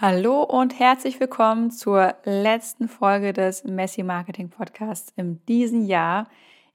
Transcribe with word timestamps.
Hallo 0.00 0.42
und 0.42 0.76
herzlich 0.80 1.20
willkommen 1.20 1.70
zur 1.70 2.16
letzten 2.24 2.88
Folge 2.88 3.32
des 3.32 3.62
Messi 3.62 4.02
Marketing 4.02 4.50
Podcasts 4.50 5.12
in 5.14 5.40
diesem 5.46 5.84
Jahr. 5.84 6.28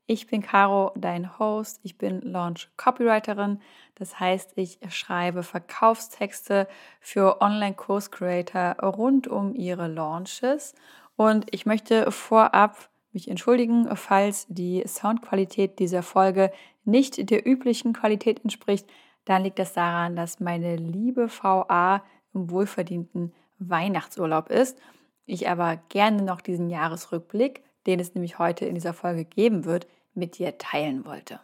Ich 0.05 0.27
bin 0.27 0.41
Caro, 0.41 0.93
dein 0.95 1.37
Host. 1.37 1.81
Ich 1.83 1.97
bin 1.97 2.21
Launch 2.21 2.69
Copywriterin. 2.77 3.59
Das 3.95 4.21
heißt, 4.21 4.53
ich 4.55 4.79
schreibe 4.87 5.43
Verkaufstexte 5.43 6.65
für 7.01 7.41
Online-Kurs-Creator 7.41 8.77
rund 8.81 9.27
um 9.27 9.53
ihre 9.53 9.89
Launches. 9.89 10.73
Und 11.17 11.53
ich 11.53 11.65
möchte 11.65 12.13
vorab 12.13 12.89
mich 13.11 13.27
entschuldigen, 13.27 13.93
falls 13.97 14.47
die 14.47 14.81
Soundqualität 14.87 15.79
dieser 15.79 16.03
Folge 16.03 16.53
nicht 16.85 17.29
der 17.29 17.45
üblichen 17.45 17.91
Qualität 17.91 18.41
entspricht. 18.45 18.87
Dann 19.25 19.43
liegt 19.43 19.59
das 19.59 19.73
daran, 19.73 20.15
dass 20.15 20.39
meine 20.39 20.77
liebe 20.77 21.27
VA 21.27 22.01
wohlverdienten 22.47 23.33
Weihnachtsurlaub 23.59 24.49
ist. 24.49 24.79
Ich 25.25 25.49
aber 25.49 25.77
gerne 25.89 26.23
noch 26.23 26.41
diesen 26.41 26.69
Jahresrückblick, 26.69 27.63
den 27.85 27.99
es 27.99 28.15
nämlich 28.15 28.39
heute 28.39 28.65
in 28.65 28.75
dieser 28.75 28.93
Folge 28.93 29.25
geben 29.25 29.65
wird, 29.65 29.87
mit 30.13 30.37
dir 30.37 30.57
teilen 30.57 31.05
wollte. 31.05 31.39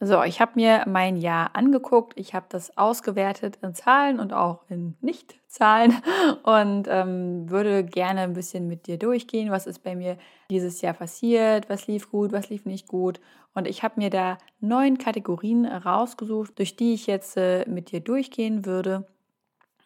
So, 0.00 0.22
ich 0.22 0.40
habe 0.40 0.52
mir 0.56 0.84
mein 0.86 1.16
Jahr 1.16 1.54
angeguckt, 1.54 2.12
ich 2.16 2.34
habe 2.34 2.46
das 2.48 2.76
ausgewertet 2.76 3.58
in 3.62 3.74
Zahlen 3.74 4.18
und 4.18 4.32
auch 4.32 4.64
in 4.68 4.96
Nicht-Zahlen 5.00 5.94
und 6.42 6.88
ähm, 6.90 7.48
würde 7.48 7.84
gerne 7.84 8.22
ein 8.22 8.34
bisschen 8.34 8.66
mit 8.66 8.86
dir 8.86 8.98
durchgehen, 8.98 9.50
was 9.50 9.66
ist 9.66 9.84
bei 9.84 9.94
mir 9.94 10.18
dieses 10.50 10.80
Jahr 10.82 10.94
passiert, 10.94 11.70
was 11.70 11.86
lief 11.86 12.10
gut, 12.10 12.32
was 12.32 12.50
lief 12.50 12.66
nicht 12.66 12.88
gut. 12.88 13.20
Und 13.54 13.68
ich 13.68 13.84
habe 13.84 13.94
mir 13.98 14.10
da 14.10 14.36
neun 14.60 14.98
Kategorien 14.98 15.64
rausgesucht, 15.64 16.58
durch 16.58 16.76
die 16.76 16.94
ich 16.94 17.06
jetzt 17.06 17.36
äh, 17.36 17.64
mit 17.68 17.92
dir 17.92 18.00
durchgehen 18.00 18.66
würde 18.66 19.06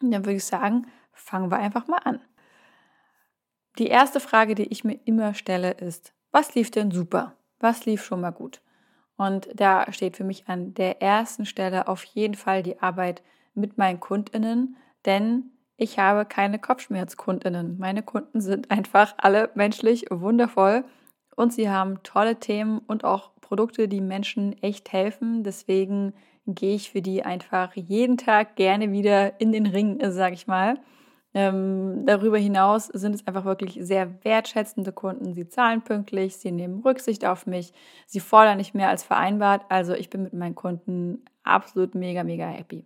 dann 0.00 0.24
würde 0.24 0.36
ich 0.36 0.44
sagen, 0.44 0.86
fangen 1.12 1.50
wir 1.50 1.58
einfach 1.58 1.86
mal 1.86 1.98
an. 1.98 2.20
Die 3.78 3.86
erste 3.86 4.20
Frage, 4.20 4.54
die 4.54 4.66
ich 4.72 4.84
mir 4.84 4.98
immer 5.04 5.34
stelle, 5.34 5.70
ist, 5.72 6.12
was 6.32 6.54
lief 6.54 6.70
denn 6.70 6.90
super? 6.90 7.36
Was 7.60 7.86
lief 7.86 8.04
schon 8.04 8.20
mal 8.20 8.30
gut? 8.30 8.60
Und 9.16 9.48
da 9.54 9.92
steht 9.92 10.16
für 10.16 10.24
mich 10.24 10.48
an 10.48 10.74
der 10.74 11.02
ersten 11.02 11.46
Stelle 11.46 11.88
auf 11.88 12.04
jeden 12.04 12.34
Fall 12.34 12.62
die 12.62 12.80
Arbeit 12.80 13.22
mit 13.54 13.78
meinen 13.78 14.00
Kundinnen, 14.00 14.76
denn 15.04 15.50
ich 15.76 15.98
habe 15.98 16.24
keine 16.24 16.58
Kopfschmerzkundinnen. 16.58 17.78
Meine 17.78 18.02
Kunden 18.02 18.40
sind 18.40 18.70
einfach 18.70 19.14
alle 19.16 19.50
menschlich 19.54 20.06
wundervoll 20.10 20.84
und 21.36 21.52
sie 21.52 21.70
haben 21.70 22.02
tolle 22.02 22.40
Themen 22.40 22.78
und 22.80 23.04
auch 23.04 23.30
Produkte, 23.40 23.88
die 23.88 24.00
Menschen 24.00 24.60
echt 24.60 24.92
helfen. 24.92 25.44
Deswegen 25.44 26.14
gehe 26.54 26.74
ich 26.74 26.90
für 26.90 27.02
die 27.02 27.24
einfach 27.24 27.74
jeden 27.74 28.16
Tag 28.16 28.56
gerne 28.56 28.92
wieder 28.92 29.40
in 29.40 29.52
den 29.52 29.66
Ring, 29.66 29.98
sage 30.10 30.34
ich 30.34 30.46
mal. 30.46 30.78
Ähm, 31.34 32.06
darüber 32.06 32.38
hinaus 32.38 32.86
sind 32.86 33.14
es 33.14 33.26
einfach 33.26 33.44
wirklich 33.44 33.78
sehr 33.80 34.24
wertschätzende 34.24 34.92
Kunden. 34.92 35.34
Sie 35.34 35.48
zahlen 35.48 35.82
pünktlich, 35.82 36.36
sie 36.36 36.50
nehmen 36.50 36.80
Rücksicht 36.80 37.24
auf 37.26 37.46
mich, 37.46 37.72
sie 38.06 38.20
fordern 38.20 38.56
nicht 38.56 38.74
mehr 38.74 38.88
als 38.88 39.04
vereinbart. 39.04 39.64
Also 39.68 39.94
ich 39.94 40.08
bin 40.08 40.22
mit 40.22 40.32
meinen 40.32 40.54
Kunden 40.54 41.24
absolut 41.42 41.94
mega, 41.94 42.24
mega 42.24 42.46
happy. 42.46 42.84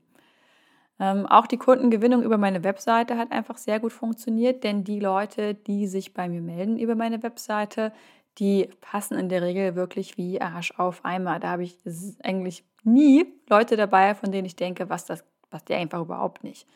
Ähm, 0.98 1.26
auch 1.26 1.46
die 1.46 1.56
Kundengewinnung 1.56 2.22
über 2.22 2.36
meine 2.36 2.62
Webseite 2.62 3.16
hat 3.16 3.32
einfach 3.32 3.56
sehr 3.56 3.80
gut 3.80 3.92
funktioniert, 3.92 4.64
denn 4.64 4.84
die 4.84 5.00
Leute, 5.00 5.54
die 5.54 5.86
sich 5.86 6.12
bei 6.12 6.28
mir 6.28 6.42
melden 6.42 6.78
über 6.78 6.94
meine 6.94 7.22
Webseite, 7.22 7.92
die 8.38 8.70
passen 8.80 9.18
in 9.18 9.28
der 9.28 9.42
Regel 9.42 9.74
wirklich 9.74 10.16
wie 10.16 10.40
Arsch 10.40 10.72
auf 10.78 11.04
Eimer. 11.04 11.38
Da 11.38 11.50
habe 11.50 11.64
ich 11.64 11.76
eigentlich 12.22 12.64
nie 12.82 13.26
Leute 13.48 13.76
dabei, 13.76 14.14
von 14.14 14.32
denen 14.32 14.46
ich 14.46 14.56
denke, 14.56 14.88
was 14.88 15.04
das, 15.04 15.24
was 15.50 15.64
der 15.64 15.78
einfach 15.78 16.00
überhaupt 16.00 16.44
nicht. 16.44 16.66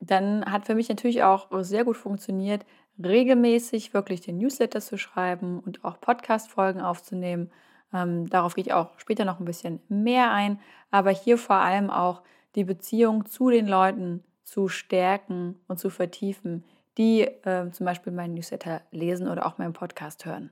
Dann 0.00 0.44
hat 0.44 0.66
für 0.66 0.74
mich 0.74 0.88
natürlich 0.88 1.22
auch 1.22 1.48
sehr 1.62 1.84
gut 1.84 1.96
funktioniert, 1.96 2.66
regelmäßig 3.02 3.94
wirklich 3.94 4.20
den 4.20 4.38
Newsletter 4.38 4.80
zu 4.80 4.98
schreiben 4.98 5.60
und 5.60 5.84
auch 5.84 6.00
Podcast-Folgen 6.00 6.80
aufzunehmen. 6.80 7.50
Ähm, 7.92 8.28
darauf 8.28 8.54
gehe 8.54 8.64
ich 8.64 8.72
auch 8.72 8.98
später 8.98 9.24
noch 9.24 9.38
ein 9.38 9.44
bisschen 9.44 9.80
mehr 9.88 10.32
ein, 10.32 10.60
aber 10.90 11.10
hier 11.10 11.38
vor 11.38 11.56
allem 11.56 11.90
auch 11.90 12.22
die 12.54 12.64
Beziehung 12.64 13.26
zu 13.26 13.50
den 13.50 13.66
Leuten 13.66 14.24
zu 14.44 14.68
stärken 14.68 15.56
und 15.68 15.78
zu 15.78 15.90
vertiefen, 15.90 16.64
die 16.98 17.22
äh, 17.22 17.70
zum 17.70 17.84
Beispiel 17.84 18.12
meinen 18.12 18.34
Newsletter 18.34 18.80
lesen 18.90 19.28
oder 19.28 19.46
auch 19.46 19.58
meinen 19.58 19.72
Podcast 19.72 20.24
hören. 20.24 20.50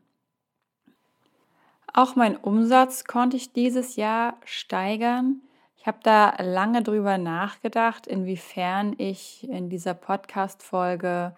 Auch 1.96 2.16
meinen 2.16 2.36
Umsatz 2.36 3.04
konnte 3.04 3.36
ich 3.36 3.52
dieses 3.52 3.94
Jahr 3.94 4.34
steigern. 4.44 5.42
Ich 5.76 5.86
habe 5.86 5.98
da 6.02 6.34
lange 6.42 6.82
drüber 6.82 7.18
nachgedacht, 7.18 8.08
inwiefern 8.08 8.96
ich 8.98 9.48
in 9.48 9.70
dieser 9.70 9.94
Podcast-Folge 9.94 11.36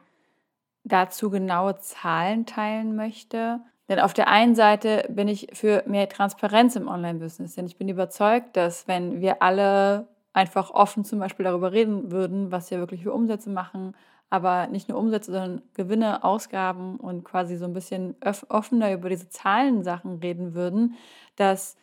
dazu 0.83 1.29
genaue 1.29 1.79
Zahlen 1.81 2.47
teilen 2.47 2.97
möchte. 2.97 3.61
Denn 3.91 4.01
auf 4.01 4.15
der 4.15 4.29
einen 4.29 4.55
Seite 4.55 5.05
bin 5.11 5.29
ich 5.29 5.49
für 5.53 5.85
mehr 5.87 6.09
Transparenz 6.09 6.75
im 6.75 6.89
Online-Business, 6.89 7.55
denn 7.55 7.67
ich 7.67 7.77
bin 7.77 7.91
überzeugt, 7.91 8.57
dass 8.57 8.89
wenn 8.89 9.21
wir 9.21 9.43
alle 9.43 10.09
einfach 10.33 10.71
offen 10.71 11.05
zum 11.05 11.19
Beispiel 11.19 11.45
darüber 11.45 11.73
reden 11.73 12.11
würden, 12.11 12.51
was 12.51 12.71
wir 12.71 12.79
wirklich 12.79 13.03
für 13.03 13.13
Umsätze 13.13 13.51
machen, 13.51 13.95
aber 14.31 14.67
nicht 14.67 14.89
nur 14.89 14.99
Umsätze, 14.99 15.33
sondern 15.33 15.63
Gewinne, 15.75 16.25
Ausgaben 16.25 16.97
und 16.97 17.25
quasi 17.25 17.57
so 17.57 17.65
ein 17.65 17.73
bisschen 17.73 18.17
offener 18.49 18.93
über 18.93 19.09
diese 19.09 19.29
Zahlensachen 19.29 20.19
reden 20.19 20.55
würden, 20.55 20.97
dass 21.37 21.77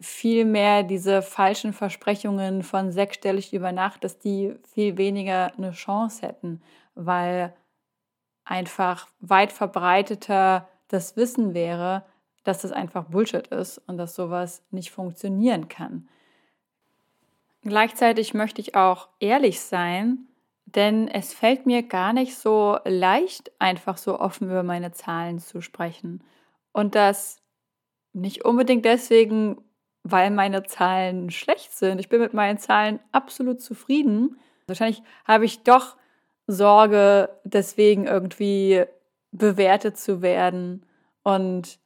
viel 0.00 0.44
mehr 0.44 0.82
diese 0.82 1.22
falschen 1.22 1.72
Versprechungen 1.72 2.62
von 2.62 2.90
sechsstellig 2.90 3.52
über 3.52 3.70
Nacht, 3.70 4.02
dass 4.02 4.18
die 4.18 4.54
viel 4.72 4.96
weniger 4.96 5.52
eine 5.56 5.72
Chance 5.72 6.26
hätten, 6.26 6.62
weil 6.94 7.54
einfach 8.44 9.06
weit 9.20 9.52
verbreiteter 9.52 10.68
das 10.88 11.16
Wissen 11.16 11.54
wäre, 11.54 12.04
dass 12.44 12.62
das 12.62 12.72
einfach 12.72 13.04
Bullshit 13.04 13.46
ist 13.48 13.78
und 13.86 13.98
dass 13.98 14.14
sowas 14.14 14.64
nicht 14.70 14.90
funktionieren 14.90 15.68
kann. 15.68 16.08
Gleichzeitig 17.62 18.34
möchte 18.34 18.60
ich 18.60 18.74
auch 18.74 19.08
ehrlich 19.20 19.60
sein 19.60 20.26
denn 20.66 21.08
es 21.08 21.34
fällt 21.34 21.66
mir 21.66 21.82
gar 21.82 22.12
nicht 22.12 22.36
so 22.36 22.78
leicht, 22.84 23.52
einfach 23.58 23.98
so 23.98 24.18
offen 24.18 24.48
über 24.48 24.62
meine 24.62 24.92
Zahlen 24.92 25.38
zu 25.38 25.60
sprechen. 25.60 26.22
Und 26.72 26.94
das 26.94 27.42
nicht 28.12 28.44
unbedingt 28.44 28.84
deswegen, 28.84 29.62
weil 30.02 30.30
meine 30.30 30.64
Zahlen 30.64 31.30
schlecht 31.30 31.72
sind. 31.72 31.98
Ich 31.98 32.08
bin 32.08 32.20
mit 32.20 32.34
meinen 32.34 32.58
Zahlen 32.58 33.00
absolut 33.12 33.60
zufrieden. 33.60 34.38
Wahrscheinlich 34.66 35.02
habe 35.26 35.44
ich 35.44 35.62
doch 35.62 35.96
Sorge, 36.46 37.28
deswegen 37.44 38.06
irgendwie 38.06 38.84
bewertet 39.30 39.96
zu 39.96 40.22
werden. 40.22 40.84
Und 41.22 41.78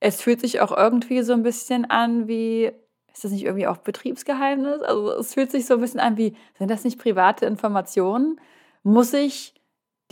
es 0.00 0.22
fühlt 0.22 0.40
sich 0.40 0.60
auch 0.60 0.76
irgendwie 0.76 1.22
so 1.22 1.32
ein 1.32 1.42
bisschen 1.42 1.84
an 1.84 2.28
wie, 2.28 2.72
ist 3.18 3.24
das 3.24 3.32
nicht 3.32 3.46
irgendwie 3.46 3.66
auch 3.66 3.78
Betriebsgeheimnis? 3.78 4.80
Also 4.80 5.10
es 5.10 5.34
fühlt 5.34 5.50
sich 5.50 5.66
so 5.66 5.74
ein 5.74 5.80
bisschen 5.80 5.98
an 5.98 6.16
wie, 6.16 6.36
sind 6.56 6.70
das 6.70 6.84
nicht 6.84 7.00
private 7.00 7.46
Informationen? 7.46 8.40
Muss 8.84 9.12
ich 9.12 9.54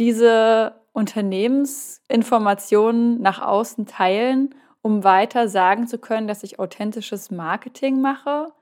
diese 0.01 0.75
Unternehmensinformationen 0.93 3.23
nach 3.23 3.41
außen 3.41 3.87
teilen, 3.87 4.57
um 4.83 5.05
weiter 5.05 5.49
sagen 5.49 5.87
zu 5.87 5.99
können, 5.99 6.27
dass 6.27 6.43
ich 6.43 6.59
authentisches 6.59 7.31
Marketing 7.31 8.01
mache? 8.01 8.53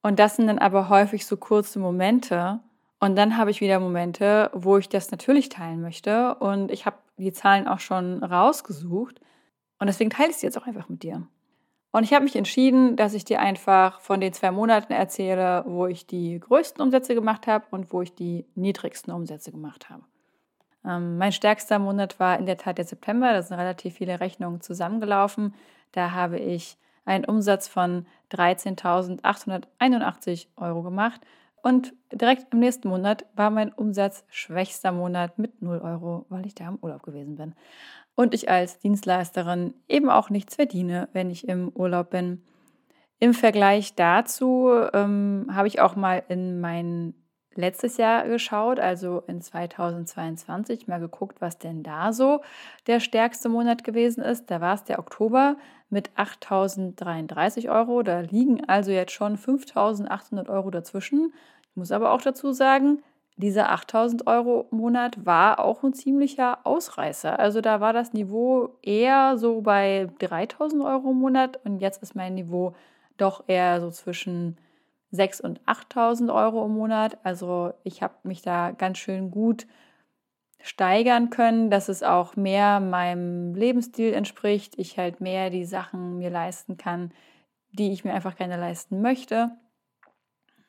Und 0.00 0.18
das 0.18 0.36
sind 0.36 0.46
dann 0.46 0.58
aber 0.58 0.88
häufig 0.88 1.26
so 1.26 1.36
kurze 1.36 1.78
Momente. 1.78 2.60
Und 3.00 3.16
dann 3.16 3.36
habe 3.36 3.50
ich 3.50 3.60
wieder 3.60 3.80
Momente, 3.80 4.50
wo 4.54 4.78
ich 4.78 4.88
das 4.88 5.10
natürlich 5.10 5.50
teilen 5.50 5.82
möchte. 5.82 6.36
Und 6.36 6.70
ich 6.70 6.86
habe 6.86 6.96
die 7.18 7.34
Zahlen 7.34 7.68
auch 7.68 7.80
schon 7.80 8.24
rausgesucht. 8.24 9.20
Und 9.78 9.88
deswegen 9.88 10.08
teile 10.08 10.30
ich 10.30 10.36
sie 10.36 10.46
jetzt 10.46 10.56
auch 10.56 10.66
einfach 10.66 10.88
mit 10.88 11.02
dir. 11.02 11.28
Und 11.94 12.02
ich 12.02 12.12
habe 12.12 12.24
mich 12.24 12.34
entschieden, 12.34 12.96
dass 12.96 13.14
ich 13.14 13.24
dir 13.24 13.38
einfach 13.38 14.00
von 14.00 14.20
den 14.20 14.32
zwei 14.32 14.50
Monaten 14.50 14.92
erzähle, 14.92 15.62
wo 15.64 15.86
ich 15.86 16.08
die 16.08 16.40
größten 16.40 16.82
Umsätze 16.82 17.14
gemacht 17.14 17.46
habe 17.46 17.66
und 17.70 17.92
wo 17.92 18.02
ich 18.02 18.12
die 18.12 18.46
niedrigsten 18.56 19.12
Umsätze 19.12 19.52
gemacht 19.52 19.90
habe. 19.90 20.02
Ähm, 20.84 21.18
mein 21.18 21.30
stärkster 21.30 21.78
Monat 21.78 22.18
war 22.18 22.36
in 22.36 22.46
der 22.46 22.56
Tat 22.56 22.78
der 22.78 22.84
September. 22.84 23.32
Da 23.32 23.42
sind 23.42 23.56
relativ 23.56 23.94
viele 23.94 24.18
Rechnungen 24.18 24.60
zusammengelaufen. 24.60 25.54
Da 25.92 26.10
habe 26.10 26.40
ich 26.40 26.78
einen 27.04 27.26
Umsatz 27.26 27.68
von 27.68 28.06
13.881 28.32 30.48
Euro 30.56 30.82
gemacht. 30.82 31.20
Und 31.64 31.94
direkt 32.12 32.52
im 32.52 32.60
nächsten 32.60 32.88
Monat 32.88 33.24
war 33.34 33.48
mein 33.48 33.72
Umsatz 33.72 34.24
schwächster 34.28 34.92
Monat 34.92 35.38
mit 35.38 35.62
0 35.62 35.78
Euro, 35.78 36.26
weil 36.28 36.44
ich 36.44 36.54
da 36.54 36.68
im 36.68 36.78
Urlaub 36.82 37.02
gewesen 37.02 37.36
bin 37.36 37.54
und 38.14 38.34
ich 38.34 38.50
als 38.50 38.78
Dienstleisterin 38.78 39.72
eben 39.88 40.10
auch 40.10 40.28
nichts 40.28 40.56
verdiene, 40.56 41.08
wenn 41.14 41.30
ich 41.30 41.48
im 41.48 41.70
Urlaub 41.74 42.10
bin. 42.10 42.42
Im 43.18 43.32
Vergleich 43.32 43.94
dazu 43.94 44.70
ähm, 44.92 45.48
habe 45.50 45.68
ich 45.68 45.80
auch 45.80 45.96
mal 45.96 46.22
in 46.28 46.60
mein 46.60 47.14
letztes 47.54 47.96
Jahr 47.96 48.26
geschaut, 48.26 48.78
also 48.78 49.22
in 49.26 49.40
2022, 49.40 50.86
mal 50.86 51.00
geguckt, 51.00 51.40
was 51.40 51.58
denn 51.58 51.82
da 51.82 52.12
so 52.12 52.42
der 52.86 53.00
stärkste 53.00 53.48
Monat 53.48 53.84
gewesen 53.84 54.22
ist. 54.22 54.50
Da 54.50 54.60
war 54.60 54.74
es 54.74 54.84
der 54.84 54.98
Oktober 54.98 55.56
mit 55.94 56.10
8.033 56.16 57.70
Euro. 57.70 58.02
Da 58.02 58.18
liegen 58.18 58.64
also 58.68 58.90
jetzt 58.90 59.12
schon 59.12 59.38
5.800 59.38 60.50
Euro 60.50 60.70
dazwischen. 60.70 61.32
Ich 61.70 61.76
muss 61.76 61.92
aber 61.92 62.10
auch 62.10 62.20
dazu 62.20 62.50
sagen, 62.50 62.98
dieser 63.36 63.70
8000 63.70 64.26
Euro 64.26 64.66
Monat 64.72 65.24
war 65.24 65.60
auch 65.60 65.84
ein 65.84 65.94
ziemlicher 65.94 66.66
Ausreißer. 66.66 67.38
Also 67.38 67.60
da 67.60 67.80
war 67.80 67.92
das 67.92 68.12
Niveau 68.12 68.70
eher 68.82 69.38
so 69.38 69.60
bei 69.60 70.08
3000 70.18 70.82
Euro 70.82 71.12
im 71.12 71.18
Monat 71.18 71.60
und 71.64 71.78
jetzt 71.78 72.02
ist 72.02 72.16
mein 72.16 72.34
Niveau 72.34 72.74
doch 73.16 73.44
eher 73.46 73.80
so 73.80 73.90
zwischen 73.90 74.58
6.000 75.12 75.42
und 75.42 75.60
8.000 75.60 76.34
Euro 76.34 76.66
im 76.66 76.72
Monat. 76.72 77.18
Also 77.22 77.72
ich 77.84 78.02
habe 78.02 78.14
mich 78.24 78.42
da 78.42 78.72
ganz 78.72 78.98
schön 78.98 79.30
gut 79.30 79.68
steigern 80.64 81.28
können, 81.28 81.70
dass 81.70 81.90
es 81.90 82.02
auch 82.02 82.36
mehr 82.36 82.80
meinem 82.80 83.54
Lebensstil 83.54 84.14
entspricht. 84.14 84.78
Ich 84.78 84.96
halt 84.96 85.20
mehr 85.20 85.50
die 85.50 85.66
Sachen 85.66 86.16
mir 86.16 86.30
leisten 86.30 86.78
kann, 86.78 87.12
die 87.72 87.92
ich 87.92 88.02
mir 88.02 88.14
einfach 88.14 88.34
gerne 88.34 88.56
leisten 88.56 89.02
möchte. 89.02 89.50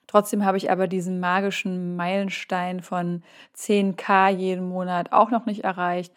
Trotzdem 0.05 0.43
habe 0.43 0.57
ich 0.57 0.69
aber 0.69 0.87
diesen 0.87 1.21
magischen 1.21 1.95
Meilenstein 1.95 2.81
von 2.81 3.23
10k 3.55 4.29
jeden 4.31 4.67
Monat 4.67 5.13
auch 5.13 5.31
noch 5.31 5.45
nicht 5.45 5.63
erreicht. 5.63 6.13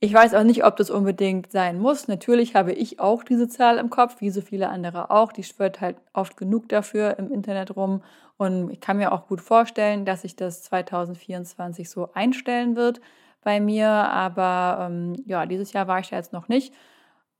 Ich 0.00 0.14
weiß 0.14 0.34
auch 0.34 0.44
nicht, 0.44 0.64
ob 0.64 0.76
das 0.76 0.90
unbedingt 0.90 1.50
sein 1.50 1.80
muss. 1.80 2.06
Natürlich 2.06 2.54
habe 2.54 2.72
ich 2.72 3.00
auch 3.00 3.24
diese 3.24 3.48
Zahl 3.48 3.78
im 3.78 3.90
Kopf, 3.90 4.20
wie 4.20 4.30
so 4.30 4.40
viele 4.40 4.68
andere 4.68 5.10
auch. 5.10 5.32
Die 5.32 5.42
schwört 5.42 5.80
halt 5.80 5.96
oft 6.12 6.36
genug 6.36 6.68
dafür 6.68 7.18
im 7.18 7.32
Internet 7.32 7.74
rum. 7.74 8.04
Und 8.36 8.70
ich 8.70 8.80
kann 8.80 8.98
mir 8.98 9.10
auch 9.10 9.26
gut 9.26 9.40
vorstellen, 9.40 10.04
dass 10.04 10.22
sich 10.22 10.36
das 10.36 10.62
2024 10.62 11.90
so 11.90 12.12
einstellen 12.12 12.76
wird 12.76 13.00
bei 13.42 13.58
mir. 13.58 13.88
Aber 13.88 14.86
ähm, 14.88 15.16
ja, 15.26 15.46
dieses 15.46 15.72
Jahr 15.72 15.88
war 15.88 15.98
ich 15.98 16.10
da 16.10 16.16
jetzt 16.16 16.32
noch 16.32 16.46
nicht. 16.46 16.72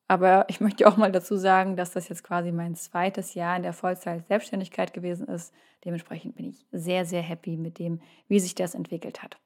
Aber 0.08 0.46
ich 0.48 0.60
möchte 0.60 0.88
auch 0.88 0.96
mal 0.96 1.12
dazu 1.12 1.36
sagen, 1.36 1.76
dass 1.76 1.92
das 1.92 2.08
jetzt 2.08 2.24
quasi 2.24 2.50
mein 2.50 2.74
zweites 2.74 3.34
Jahr 3.34 3.56
in 3.56 3.62
der 3.62 3.72
Vollzeit-Selbstständigkeit 3.72 4.92
gewesen 4.92 5.28
ist. 5.28 5.54
Dementsprechend 5.84 6.34
bin 6.34 6.46
ich 6.46 6.66
sehr, 6.72 7.04
sehr 7.04 7.22
happy 7.22 7.56
mit 7.56 7.78
dem, 7.78 8.00
wie 8.26 8.40
sich 8.40 8.56
das 8.56 8.74
entwickelt 8.74 9.22
hat. 9.22 9.38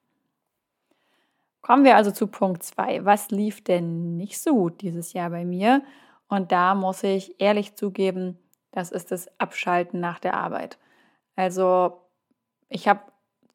Kommen 1.63 1.85
wir 1.85 1.95
also 1.95 2.11
zu 2.11 2.27
Punkt 2.27 2.61
2. 2.61 3.05
Was 3.05 3.31
lief 3.31 3.63
denn 3.63 4.17
nicht 4.17 4.39
so 4.39 4.53
gut 4.53 4.81
dieses 4.81 5.13
Jahr 5.13 5.29
bei 5.29 5.45
mir? 5.45 5.81
Und 6.27 6.51
da 6.51 6.75
muss 6.75 7.03
ich 7.03 7.39
ehrlich 7.39 7.75
zugeben, 7.75 8.37
das 8.71 8.91
ist 8.91 9.11
das 9.11 9.29
Abschalten 9.39 10.01
nach 10.01 10.19
der 10.19 10.33
Arbeit. 10.33 10.77
Also 11.37 12.01
ich 12.67 12.87
habe 12.89 12.99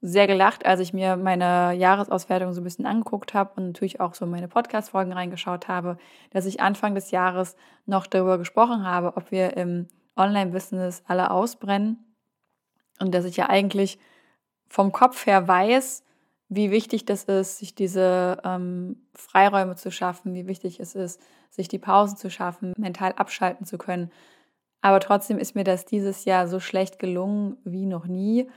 sehr 0.01 0.27
gelacht, 0.27 0.65
als 0.65 0.81
ich 0.81 0.95
mir 0.95 1.17
meine 1.17 1.75
Jahresauswertung 1.75 2.55
so 2.55 2.63
ein 2.63 2.65
bisschen 2.65 2.87
angeguckt 2.87 3.35
habe 3.35 3.53
und 3.57 3.67
natürlich 3.67 4.01
auch 4.01 4.15
so 4.15 4.25
meine 4.25 4.49
Podcast-Folgen 4.49 5.13
reingeschaut 5.13 5.69
habe, 5.69 5.99
dass 6.31 6.47
ich 6.47 6.61
Anfang 6.61 6.95
des 6.95 7.11
Jahres 7.11 7.57
noch 7.85 8.07
darüber 8.07 8.39
gesprochen 8.39 8.87
habe, 8.87 9.17
ob 9.17 9.31
wir 9.33 9.57
im 9.57 9.87
Online-Business 10.17 11.03
alle 11.07 11.31
ausbrennen 11.31 12.17
und 13.01 13.13
dass 13.13 13.27
ich 13.27 13.37
ja 13.37 13.51
eigentlich 13.51 13.99
vom 14.69 14.93
Kopf 14.93 15.27
her 15.27 15.47
weiß, 15.47 16.05
wie 16.49 16.71
wichtig 16.71 17.05
das 17.05 17.25
ist, 17.25 17.59
sich 17.59 17.75
diese 17.75 18.39
ähm, 18.45 18.97
Freiräume 19.15 19.77
zu 19.77 19.91
schaffen, 19.91 20.35
wie 20.35 20.47
wichtig 20.47 20.81
es 20.81 20.95
ist, 20.95 21.21
sich 21.51 21.69
die 21.69 21.79
Pausen 21.79 22.17
zu 22.17 22.31
schaffen, 22.31 22.73
mental 22.77 23.13
abschalten 23.13 23.67
zu 23.67 23.79
können. 23.79 24.11
Aber 24.81 25.01
trotzdem 25.01 25.39
ist 25.39 25.55
mir 25.55 25.65
das 25.65 25.85
dieses 25.85 26.25
Jahr 26.25 26.49
so 26.49 26.61
schlecht 26.61 26.99
gelungen 26.99 27.57
wie 27.65 27.85
noch 27.87 28.07
nie. 28.07 28.49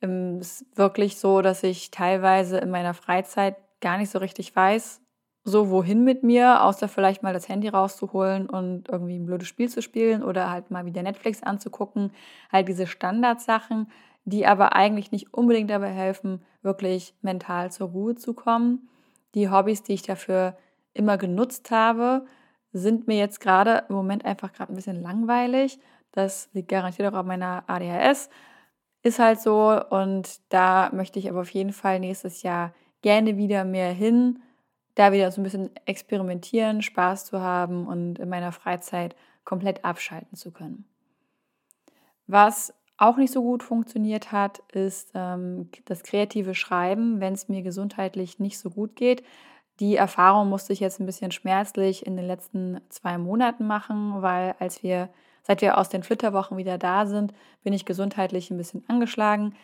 Ähm, 0.00 0.38
es 0.40 0.62
ist 0.62 0.76
wirklich 0.76 1.18
so, 1.18 1.42
dass 1.42 1.62
ich 1.62 1.90
teilweise 1.90 2.58
in 2.58 2.70
meiner 2.70 2.94
Freizeit 2.94 3.56
gar 3.80 3.98
nicht 3.98 4.10
so 4.10 4.18
richtig 4.18 4.54
weiß, 4.54 5.00
so 5.44 5.70
wohin 5.70 6.04
mit 6.04 6.22
mir, 6.22 6.62
außer 6.62 6.88
vielleicht 6.88 7.22
mal 7.22 7.32
das 7.34 7.48
Handy 7.48 7.68
rauszuholen 7.68 8.48
und 8.48 8.88
irgendwie 8.88 9.18
ein 9.18 9.26
blödes 9.26 9.48
Spiel 9.48 9.68
zu 9.68 9.82
spielen 9.82 10.22
oder 10.22 10.50
halt 10.50 10.70
mal 10.70 10.86
wieder 10.86 11.02
Netflix 11.02 11.42
anzugucken. 11.42 12.12
Halt 12.50 12.68
diese 12.68 12.86
Standardsachen, 12.86 13.90
die 14.24 14.46
aber 14.46 14.74
eigentlich 14.74 15.10
nicht 15.10 15.34
unbedingt 15.34 15.70
dabei 15.70 15.90
helfen, 15.90 16.42
wirklich 16.62 17.14
mental 17.22 17.70
zur 17.70 17.88
Ruhe 17.88 18.14
zu 18.14 18.34
kommen. 18.34 18.88
Die 19.34 19.50
Hobbys, 19.50 19.82
die 19.82 19.94
ich 19.94 20.02
dafür 20.02 20.56
immer 20.94 21.18
genutzt 21.18 21.70
habe, 21.70 22.26
sind 22.72 23.06
mir 23.06 23.18
jetzt 23.18 23.40
gerade 23.40 23.84
im 23.88 23.94
Moment 23.94 24.24
einfach 24.24 24.52
gerade 24.52 24.72
ein 24.72 24.76
bisschen 24.76 25.02
langweilig. 25.02 25.78
Das 26.12 26.48
liegt 26.52 26.68
garantiert 26.68 27.12
auch 27.12 27.18
an 27.18 27.26
meiner 27.26 27.64
ADHS. 27.66 28.28
Ist 29.02 29.18
halt 29.18 29.40
so 29.40 29.82
und 29.90 30.40
da 30.50 30.90
möchte 30.92 31.18
ich 31.18 31.28
aber 31.28 31.40
auf 31.40 31.50
jeden 31.50 31.72
Fall 31.72 31.98
nächstes 32.00 32.42
Jahr 32.42 32.72
gerne 33.00 33.36
wieder 33.36 33.64
mehr 33.64 33.92
hin, 33.92 34.40
da 34.94 35.12
wieder 35.12 35.30
so 35.32 35.40
ein 35.40 35.44
bisschen 35.44 35.70
experimentieren, 35.86 36.82
Spaß 36.82 37.24
zu 37.24 37.40
haben 37.40 37.86
und 37.86 38.18
in 38.18 38.28
meiner 38.28 38.52
Freizeit 38.52 39.16
komplett 39.44 39.84
abschalten 39.84 40.36
zu 40.36 40.52
können. 40.52 40.84
Was 42.26 42.72
auch 42.96 43.16
nicht 43.16 43.32
so 43.32 43.42
gut 43.42 43.62
funktioniert 43.62 44.32
hat, 44.32 44.62
ist 44.72 45.10
ähm, 45.14 45.70
das 45.86 46.02
kreative 46.02 46.54
Schreiben, 46.54 47.20
wenn 47.20 47.32
es 47.32 47.48
mir 47.48 47.62
gesundheitlich 47.62 48.38
nicht 48.38 48.58
so 48.58 48.70
gut 48.70 48.96
geht. 48.96 49.24
Die 49.80 49.96
Erfahrung 49.96 50.48
musste 50.48 50.72
ich 50.72 50.80
jetzt 50.80 51.00
ein 51.00 51.06
bisschen 51.06 51.32
schmerzlich 51.32 52.06
in 52.06 52.16
den 52.16 52.26
letzten 52.26 52.80
zwei 52.90 53.18
Monaten 53.18 53.66
machen, 53.66 54.22
weil 54.22 54.54
als 54.58 54.82
wir, 54.82 55.08
seit 55.42 55.62
wir 55.62 55.78
aus 55.78 55.88
den 55.88 56.02
Flitterwochen 56.02 56.56
wieder 56.56 56.78
da 56.78 57.06
sind, 57.06 57.32
bin 57.64 57.72
ich 57.72 57.84
gesundheitlich 57.84 58.50
ein 58.50 58.58
bisschen 58.58 58.84
angeschlagen. 58.88 59.54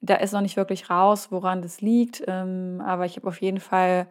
Da 0.00 0.16
ist 0.16 0.32
noch 0.32 0.42
nicht 0.42 0.56
wirklich 0.56 0.90
raus, 0.90 1.32
woran 1.32 1.62
das 1.62 1.80
liegt, 1.80 2.22
ähm, 2.28 2.82
aber 2.84 3.06
ich 3.06 3.16
habe 3.16 3.26
auf 3.26 3.40
jeden 3.40 3.60
Fall 3.60 4.06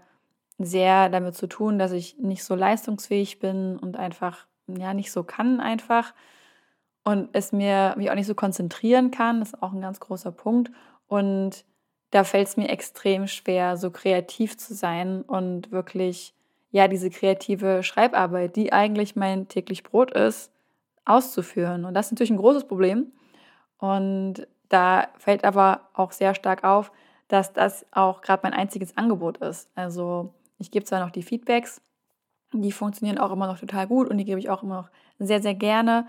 sehr 0.57 1.09
damit 1.09 1.35
zu 1.35 1.47
tun, 1.47 1.77
dass 1.77 1.91
ich 1.91 2.17
nicht 2.17 2.43
so 2.43 2.55
leistungsfähig 2.55 3.39
bin 3.39 3.77
und 3.77 3.95
einfach 3.95 4.47
ja 4.67 4.93
nicht 4.93 5.11
so 5.11 5.23
kann 5.23 5.59
einfach 5.59 6.13
und 7.03 7.29
es 7.33 7.51
mir 7.51 7.93
mich 7.97 8.09
auch 8.09 8.15
nicht 8.15 8.27
so 8.27 8.35
konzentrieren 8.35 9.11
kann, 9.11 9.39
das 9.39 9.49
ist 9.49 9.61
auch 9.61 9.73
ein 9.73 9.81
ganz 9.81 9.99
großer 9.99 10.31
Punkt. 10.31 10.71
Und 11.07 11.65
da 12.11 12.23
fällt 12.23 12.47
es 12.47 12.57
mir 12.57 12.69
extrem 12.69 13.27
schwer, 13.27 13.75
so 13.75 13.91
kreativ 13.91 14.57
zu 14.57 14.73
sein 14.73 15.21
und 15.23 15.71
wirklich, 15.71 16.33
ja, 16.71 16.87
diese 16.87 17.09
kreative 17.09 17.83
Schreibarbeit, 17.83 18.55
die 18.55 18.71
eigentlich 18.71 19.15
mein 19.15 19.47
täglich 19.47 19.83
Brot 19.83 20.11
ist, 20.11 20.51
auszuführen. 21.05 21.85
Und 21.85 21.93
das 21.93 22.07
ist 22.07 22.11
natürlich 22.13 22.31
ein 22.31 22.37
großes 22.37 22.67
Problem. 22.67 23.11
Und 23.77 24.47
da 24.69 25.07
fällt 25.17 25.43
aber 25.43 25.89
auch 25.93 26.11
sehr 26.11 26.35
stark 26.35 26.63
auf, 26.63 26.91
dass 27.27 27.51
das 27.51 27.85
auch 27.91 28.21
gerade 28.21 28.41
mein 28.43 28.53
einziges 28.53 28.97
Angebot 28.97 29.37
ist. 29.37 29.69
Also 29.75 30.33
ich 30.57 30.71
gebe 30.71 30.85
zwar 30.85 30.99
noch 30.99 31.11
die 31.11 31.23
Feedbacks, 31.23 31.81
die 32.53 32.71
funktionieren 32.71 33.17
auch 33.17 33.31
immer 33.31 33.47
noch 33.47 33.59
total 33.59 33.87
gut 33.87 34.07
und 34.07 34.17
die 34.17 34.25
gebe 34.25 34.39
ich 34.39 34.49
auch 34.49 34.63
immer 34.63 34.75
noch 34.75 34.89
sehr, 35.19 35.41
sehr 35.41 35.55
gerne. 35.55 36.07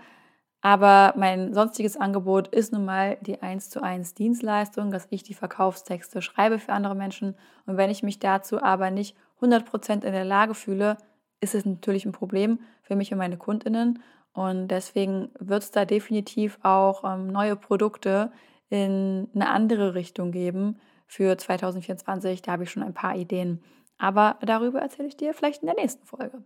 Aber 0.65 1.13
mein 1.15 1.53
sonstiges 1.53 1.95
Angebot 1.95 2.47
ist 2.47 2.73
nun 2.73 2.85
mal 2.85 3.19
die 3.21 3.39
1 3.39 3.69
zu 3.69 3.83
1 3.83 4.15
Dienstleistung, 4.15 4.89
dass 4.89 5.05
ich 5.11 5.21
die 5.21 5.35
Verkaufstexte 5.35 6.23
schreibe 6.23 6.57
für 6.57 6.73
andere 6.73 6.95
Menschen. 6.95 7.35
Und 7.67 7.77
wenn 7.77 7.91
ich 7.91 8.01
mich 8.01 8.17
dazu 8.17 8.59
aber 8.63 8.89
nicht 8.89 9.15
100% 9.41 10.03
in 10.03 10.11
der 10.11 10.25
Lage 10.25 10.55
fühle, 10.55 10.97
ist 11.39 11.53
es 11.53 11.65
natürlich 11.65 12.07
ein 12.07 12.13
Problem 12.13 12.61
für 12.81 12.95
mich 12.95 13.11
und 13.11 13.19
meine 13.19 13.37
Kundinnen. 13.37 14.01
Und 14.33 14.69
deswegen 14.69 15.29
wird 15.37 15.61
es 15.61 15.69
da 15.69 15.85
definitiv 15.85 16.57
auch 16.63 17.03
ähm, 17.03 17.27
neue 17.27 17.55
Produkte 17.55 18.31
in 18.69 19.29
eine 19.35 19.49
andere 19.49 19.93
Richtung 19.93 20.31
geben 20.31 20.79
für 21.05 21.37
2024. 21.37 22.41
Da 22.41 22.53
habe 22.53 22.63
ich 22.63 22.71
schon 22.71 22.81
ein 22.81 22.95
paar 22.95 23.15
Ideen. 23.15 23.61
Aber 23.99 24.37
darüber 24.41 24.81
erzähle 24.81 25.09
ich 25.09 25.15
dir 25.15 25.35
vielleicht 25.35 25.61
in 25.61 25.67
der 25.67 25.75
nächsten 25.75 26.07
Folge. 26.07 26.41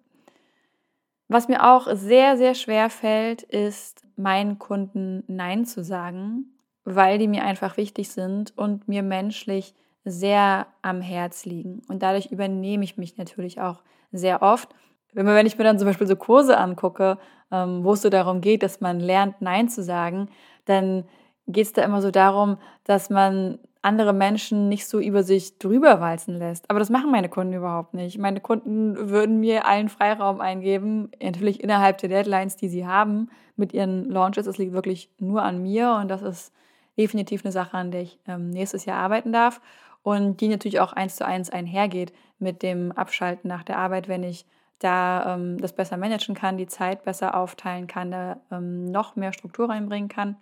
Was 1.30 1.48
mir 1.48 1.64
auch 1.64 1.88
sehr, 1.94 2.38
sehr 2.38 2.56
schwer 2.56 2.90
fällt, 2.90 3.44
ist 3.44 4.02
meinen 4.16 4.58
Kunden 4.58 5.24
Nein 5.28 5.64
zu 5.64 5.84
sagen, 5.84 6.58
weil 6.86 7.20
die 7.20 7.28
mir 7.28 7.44
einfach 7.44 7.78
wichtig 7.78 8.10
sind 8.10 8.58
und 8.58 8.88
mir 8.88 9.04
menschlich 9.04 9.76
sehr 10.04 10.66
am 10.82 11.02
Herz 11.02 11.46
liegen. 11.46 11.84
Und 11.88 12.02
dadurch 12.02 12.32
übernehme 12.32 12.84
ich 12.84 12.98
mich 12.98 13.18
natürlich 13.18 13.62
auch 13.62 13.84
sehr 14.12 14.42
oft. 14.42 14.70
Wenn 15.14 15.46
ich 15.46 15.56
mir 15.56 15.64
dann 15.64 15.78
zum 15.78 15.88
Beispiel 15.88 16.08
so 16.08 16.16
Kurse 16.16 16.58
angucke, 16.58 17.20
ähm, 17.52 17.84
wo 17.84 17.94
es 17.94 18.02
so 18.02 18.10
darum 18.10 18.42
geht, 18.42 18.64
dass 18.64 18.82
man 18.82 19.00
lernt, 19.00 19.40
Nein 19.40 19.70
zu 19.70 19.84
sagen, 19.84 20.30
dann 20.66 21.04
geht 21.46 21.68
es 21.68 21.74
da 21.74 21.84
immer 21.84 22.02
so 22.02 22.10
darum, 22.10 22.58
dass 22.86 23.12
man 23.12 23.60
andere 23.82 24.14
Menschen 24.14 24.68
nicht 24.68 24.88
so 24.88 25.00
über 25.00 25.24
sich 25.24 25.58
drüber 25.58 26.02
walzen 26.02 26.38
lässt. 26.38 26.70
Aber 26.70 26.80
das 26.80 26.90
machen 26.90 27.12
meine 27.12 27.30
Kunden 27.30 27.54
überhaupt 27.54 27.94
nicht. 27.94 28.18
Meine 28.18 28.42
Kunden 28.42 29.10
würden 29.10 29.40
mir 29.40 29.66
allen 29.66 29.88
Freiraum 29.88 30.42
eingeben, 30.42 31.12
natürlich 31.22 31.64
innerhalb 31.64 31.98
der 32.00 32.10
Deadlines, 32.10 32.58
die 32.58 32.68
sie 32.68 32.86
haben 32.86 33.30
mit 33.56 33.74
ihren 33.74 34.10
Launches. 34.10 34.48
Es 34.48 34.58
liegt 34.58 34.74
wirklich 34.74 35.10
nur 35.18 35.44
an 35.44 35.62
mir 35.62 35.98
und 36.02 36.10
das 36.10 36.22
ist 36.22 36.54
definitiv 36.98 37.46
eine 37.46 37.54
Sache, 37.54 37.78
an 37.78 37.92
der 37.92 38.02
ich 38.02 38.20
ähm, 38.28 38.50
nächstes 38.50 38.84
Jahr 38.84 39.00
arbeiten 39.00 39.32
darf 39.32 39.62
und 40.04 40.42
die 40.42 40.50
natürlich 40.50 40.82
auch 40.82 40.92
eins 40.92 41.16
zu 41.16 41.26
eins 41.26 41.50
einhergeht 41.50 42.12
mit 42.38 42.62
dem 42.62 42.92
Abschalten 42.92 43.48
nach 43.48 43.64
der 43.64 43.78
Arbeit, 43.78 44.10
wenn 44.10 44.24
ich 44.24 44.46
da 44.80 45.36
ähm, 45.36 45.58
das 45.58 45.74
besser 45.74 45.96
managen 45.96 46.36
kann, 46.36 46.58
die 46.58 46.68
Zeit 46.68 47.04
besser 47.04 47.36
aufteilen 47.36 47.88
kann, 47.88 48.12
da 48.12 48.42
ähm, 48.52 48.92
noch 48.92 49.16
mehr 49.16 49.32
Struktur 49.32 49.70
reinbringen 49.70 50.10
kann 50.10 50.36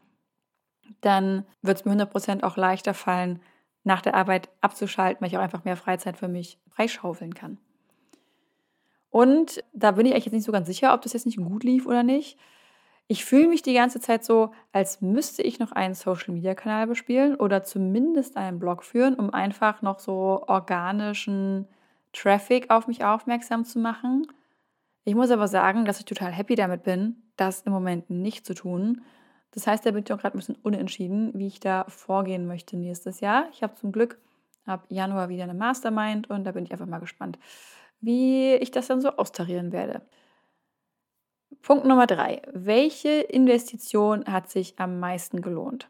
dann 1.01 1.45
wird 1.61 1.79
es 1.79 1.85
mir 1.85 1.93
100% 1.93 2.43
auch 2.43 2.57
leichter 2.57 2.93
fallen, 2.93 3.41
nach 3.83 4.01
der 4.01 4.15
Arbeit 4.15 4.49
abzuschalten, 4.61 5.21
weil 5.21 5.29
ich 5.29 5.37
auch 5.37 5.41
einfach 5.41 5.63
mehr 5.63 5.77
Freizeit 5.77 6.17
für 6.17 6.27
mich 6.27 6.59
freischaufeln 6.69 7.33
kann. 7.33 7.57
Und 9.09 9.63
da 9.73 9.91
bin 9.91 10.05
ich 10.05 10.11
eigentlich 10.11 10.25
jetzt 10.25 10.33
nicht 10.33 10.45
so 10.45 10.51
ganz 10.51 10.67
sicher, 10.67 10.93
ob 10.93 11.01
das 11.01 11.13
jetzt 11.13 11.25
nicht 11.25 11.37
gut 11.37 11.63
lief 11.63 11.85
oder 11.87 12.03
nicht. 12.03 12.37
ich 13.09 13.23
fühle 13.23 13.47
mich 13.47 13.61
die 13.61 13.73
ganze 13.73 14.01
Zeit 14.01 14.25
so, 14.25 14.51
als 14.73 15.01
müsste 15.01 15.41
ich 15.41 15.59
noch 15.59 15.71
einen 15.71 15.93
Social-Media-Kanal 15.93 16.87
bespielen 16.87 17.35
oder 17.35 17.63
zumindest 17.63 18.35
einen 18.35 18.59
Blog 18.59 18.83
führen, 18.83 19.15
um 19.15 19.33
einfach 19.33 19.81
noch 19.81 19.99
so 19.99 20.43
organischen 20.47 21.67
Traffic 22.11 22.69
auf 22.69 22.87
mich 22.87 23.05
aufmerksam 23.05 23.63
zu 23.63 23.79
machen. 23.79 24.27
Ich 25.05 25.15
muss 25.15 25.31
aber 25.31 25.47
sagen, 25.47 25.85
dass 25.85 25.99
ich 25.99 26.05
total 26.05 26.33
happy 26.33 26.55
damit 26.55 26.83
bin, 26.83 27.15
das 27.37 27.61
im 27.61 27.71
Moment 27.71 28.09
nicht 28.09 28.45
zu 28.45 28.53
tun. 28.53 29.01
Das 29.57 29.65
heißt, 29.65 29.87
da 29.87 29.89
bin 29.89 30.03
ich 30.03 30.13
auch 30.13 30.19
gerade 30.19 30.37
ein 30.37 30.39
bisschen 30.39 30.59
unentschieden, 30.61 31.31
wie 31.33 31.47
ich 31.47 31.59
da 31.59 31.85
vorgehen 31.87 32.45
möchte 32.45 32.77
nächstes 32.77 33.21
Jahr. 33.21 33.47
Ich 33.51 33.63
habe 33.63 33.73
zum 33.73 33.91
Glück 33.91 34.19
ab 34.67 34.85
Januar 34.89 35.29
wieder 35.29 35.45
eine 35.45 35.55
Mastermind 35.55 36.29
und 36.29 36.43
da 36.43 36.51
bin 36.51 36.63
ich 36.63 36.71
einfach 36.71 36.85
mal 36.85 36.99
gespannt, 36.99 37.39
wie 37.99 38.53
ich 38.53 38.69
das 38.69 38.85
dann 38.85 39.01
so 39.01 39.09
austarieren 39.09 39.71
werde. 39.71 40.03
Punkt 41.63 41.85
Nummer 41.85 42.05
drei. 42.05 42.43
Welche 42.53 43.09
Investition 43.09 44.25
hat 44.25 44.47
sich 44.47 44.77
am 44.77 44.99
meisten 44.99 45.41
gelohnt? 45.41 45.89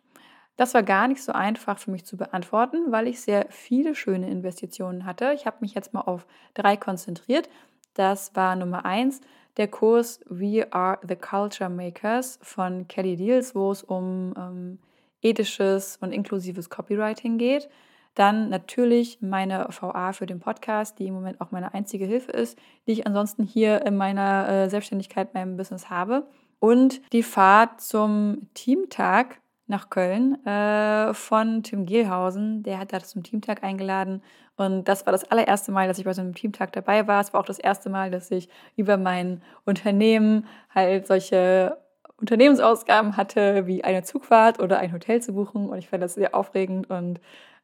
Das 0.55 0.73
war 0.73 0.83
gar 0.83 1.09
nicht 1.09 1.21
so 1.21 1.33
einfach 1.33 1.77
für 1.77 1.91
mich 1.91 2.05
zu 2.05 2.15
beantworten, 2.15 2.93
weil 2.93 3.05
ich 3.05 3.19
sehr 3.19 3.47
viele 3.49 3.95
schöne 3.95 4.29
Investitionen 4.29 5.03
hatte. 5.05 5.33
Ich 5.33 5.45
habe 5.45 5.57
mich 5.59 5.73
jetzt 5.73 5.93
mal 5.93 5.99
auf 6.03 6.25
drei 6.53 6.77
konzentriert. 6.77 7.49
Das 7.95 8.33
war 8.33 8.55
Nummer 8.55 8.85
eins, 8.85 9.19
der 9.57 9.67
Kurs 9.67 10.19
We 10.27 10.65
Are 10.71 10.99
the 11.07 11.15
Culture 11.15 11.69
Makers 11.69 12.39
von 12.41 12.87
Kelly 12.87 13.15
Deals, 13.15 13.55
wo 13.55 13.71
es 13.71 13.83
um 13.83 14.33
ähm, 14.37 14.79
ethisches 15.21 15.97
und 15.97 16.11
inklusives 16.11 16.69
Copywriting 16.69 17.37
geht. 17.37 17.69
Dann 18.13 18.49
natürlich 18.49 19.21
meine 19.21 19.67
VA 19.69 20.11
für 20.11 20.25
den 20.25 20.39
Podcast, 20.39 20.97
die 20.97 21.07
im 21.07 21.13
Moment 21.13 21.39
auch 21.39 21.51
meine 21.51 21.73
einzige 21.73 22.05
Hilfe 22.05 22.31
ist, 22.31 22.57
die 22.87 22.93
ich 22.93 23.05
ansonsten 23.05 23.43
hier 23.43 23.85
in 23.85 23.95
meiner 23.95 24.49
äh, 24.49 24.69
Selbstständigkeit, 24.69 25.33
meinem 25.33 25.57
Business 25.57 25.89
habe. 25.89 26.27
Und 26.59 27.01
die 27.13 27.21
Fahrt 27.21 27.81
zum 27.81 28.47
Teamtag 28.55 29.39
nach 29.67 29.89
Köln 29.89 30.43
äh, 30.45 31.13
von 31.13 31.63
Tim 31.63 31.85
Gehlhausen. 31.85 32.63
Der 32.63 32.79
hat 32.79 32.93
da 32.93 32.99
zum 32.99 33.23
Teamtag 33.23 33.63
eingeladen. 33.63 34.21
Und 34.55 34.87
das 34.87 35.05
war 35.05 35.11
das 35.11 35.29
allererste 35.29 35.71
Mal, 35.71 35.87
dass 35.87 35.99
ich 35.99 36.05
bei 36.05 36.13
so 36.13 36.21
einem 36.21 36.33
Teamtag 36.33 36.71
dabei 36.71 37.07
war. 37.07 37.21
Es 37.21 37.33
war 37.33 37.41
auch 37.41 37.45
das 37.45 37.59
erste 37.59 37.89
Mal, 37.89 38.09
dass 38.09 38.31
ich 38.31 38.49
über 38.75 38.97
mein 38.97 39.41
Unternehmen 39.65 40.47
halt 40.73 41.05
solche 41.05 41.77
Unternehmensausgaben 42.19 43.17
hatte, 43.17 43.67
wie 43.67 43.83
eine 43.83 44.03
Zugfahrt 44.03 44.59
oder 44.59 44.79
ein 44.79 44.93
Hotel 44.93 45.21
zu 45.21 45.33
buchen. 45.33 45.69
Und 45.69 45.77
ich 45.77 45.89
fand 45.89 46.01
das 46.01 46.15
sehr 46.15 46.33
aufregend 46.33 46.89
und 46.89 47.19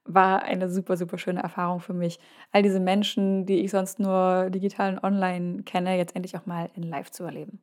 war 0.06 0.44
eine 0.44 0.70
super, 0.70 0.98
super 0.98 1.18
schöne 1.18 1.42
Erfahrung 1.42 1.80
für 1.80 1.94
mich, 1.94 2.20
all 2.52 2.62
diese 2.62 2.80
Menschen, 2.80 3.46
die 3.46 3.62
ich 3.62 3.72
sonst 3.72 4.00
nur 4.00 4.50
digital 4.50 4.94
und 4.94 5.04
online 5.04 5.64
kenne, 5.64 5.98
jetzt 5.98 6.16
endlich 6.16 6.36
auch 6.38 6.46
mal 6.46 6.70
in 6.76 6.84
Live 6.84 7.12
zu 7.12 7.24
erleben. 7.24 7.60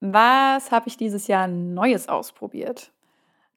Was 0.00 0.70
habe 0.70 0.88
ich 0.88 0.96
dieses 0.96 1.26
Jahr 1.26 1.48
Neues 1.48 2.08
ausprobiert? 2.08 2.92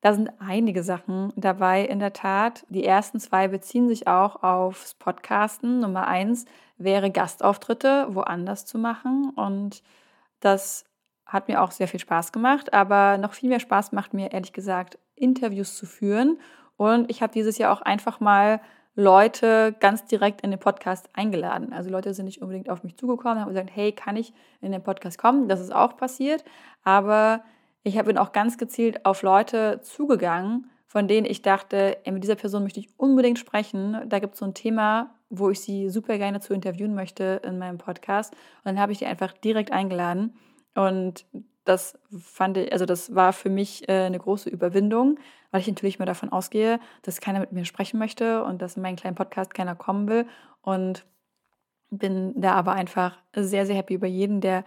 Da 0.01 0.13
sind 0.13 0.31
einige 0.39 0.81
Sachen 0.81 1.31
dabei 1.35 1.85
in 1.85 1.99
der 1.99 2.13
Tat. 2.13 2.65
Die 2.69 2.83
ersten 2.83 3.19
zwei 3.19 3.47
beziehen 3.47 3.87
sich 3.87 4.07
auch 4.07 4.41
aufs 4.41 4.95
Podcasten. 4.95 5.79
Nummer 5.79 6.07
eins 6.07 6.45
wäre 6.77 7.11
Gastauftritte 7.11 8.07
woanders 8.09 8.65
zu 8.65 8.79
machen. 8.79 9.29
Und 9.35 9.83
das 10.39 10.85
hat 11.27 11.47
mir 11.47 11.61
auch 11.61 11.69
sehr 11.69 11.87
viel 11.87 11.99
Spaß 11.99 12.31
gemacht. 12.31 12.73
Aber 12.73 13.19
noch 13.19 13.33
viel 13.33 13.49
mehr 13.49 13.59
Spaß 13.59 13.91
macht 13.91 14.15
mir 14.15 14.31
ehrlich 14.31 14.53
gesagt 14.53 14.97
Interviews 15.15 15.75
zu 15.77 15.85
führen. 15.85 16.39
Und 16.77 17.11
ich 17.11 17.21
habe 17.21 17.31
dieses 17.31 17.59
Jahr 17.59 17.71
auch 17.71 17.83
einfach 17.83 18.19
mal 18.19 18.59
Leute 18.95 19.73
ganz 19.79 20.05
direkt 20.05 20.41
in 20.41 20.51
den 20.51 20.59
Podcast 20.59 21.09
eingeladen. 21.13 21.71
Also 21.71 21.89
Leute 21.89 22.13
sind 22.13 22.25
nicht 22.25 22.41
unbedingt 22.41 22.69
auf 22.69 22.83
mich 22.83 22.97
zugekommen, 22.97 23.39
haben 23.39 23.49
gesagt, 23.49 23.71
hey, 23.73 23.91
kann 23.93 24.17
ich 24.17 24.33
in 24.59 24.71
den 24.71 24.83
Podcast 24.83 25.17
kommen? 25.17 25.47
Das 25.47 25.61
ist 25.61 25.73
auch 25.73 25.95
passiert. 25.95 26.43
Aber 26.83 27.43
ich 27.83 28.01
bin 28.03 28.17
auch 28.17 28.31
ganz 28.31 28.57
gezielt 28.57 29.05
auf 29.05 29.21
Leute 29.21 29.79
zugegangen, 29.81 30.69
von 30.85 31.07
denen 31.07 31.25
ich 31.25 31.41
dachte, 31.41 31.97
ey, 32.03 32.11
mit 32.11 32.23
dieser 32.23 32.35
Person 32.35 32.63
möchte 32.63 32.81
ich 32.81 32.89
unbedingt 32.97 33.39
sprechen. 33.39 33.97
Da 34.07 34.19
gibt 34.19 34.33
es 34.33 34.39
so 34.39 34.45
ein 34.45 34.53
Thema, 34.53 35.15
wo 35.29 35.49
ich 35.49 35.61
sie 35.61 35.89
super 35.89 36.17
gerne 36.17 36.41
zu 36.41 36.53
interviewen 36.53 36.93
möchte 36.93 37.41
in 37.45 37.57
meinem 37.57 37.77
Podcast. 37.77 38.33
Und 38.33 38.65
dann 38.65 38.79
habe 38.79 38.91
ich 38.91 38.99
die 38.99 39.05
einfach 39.05 39.31
direkt 39.31 39.71
eingeladen. 39.71 40.33
Und 40.75 41.25
das 41.63 41.97
fand 42.19 42.57
ich, 42.57 42.71
also 42.73 42.85
das 42.85 43.13
war 43.13 43.33
für 43.33 43.49
mich 43.49 43.87
äh, 43.87 44.05
eine 44.05 44.19
große 44.19 44.49
Überwindung, 44.49 45.19
weil 45.51 45.61
ich 45.61 45.67
natürlich 45.67 45.99
mal 45.99 46.05
davon 46.05 46.31
ausgehe, 46.31 46.79
dass 47.03 47.21
keiner 47.21 47.39
mit 47.39 47.51
mir 47.51 47.65
sprechen 47.65 47.99
möchte 47.99 48.43
und 48.43 48.61
dass 48.61 48.77
in 48.77 48.81
meinen 48.81 48.95
kleinen 48.95 49.15
Podcast 49.15 49.53
keiner 49.53 49.75
kommen 49.75 50.07
will. 50.07 50.25
Und 50.61 51.05
bin 51.91 52.39
da 52.39 52.53
aber 52.53 52.71
einfach 52.71 53.17
sehr, 53.35 53.65
sehr 53.65 53.75
happy 53.75 53.95
über 53.95 54.07
jeden, 54.07 54.41
der 54.41 54.63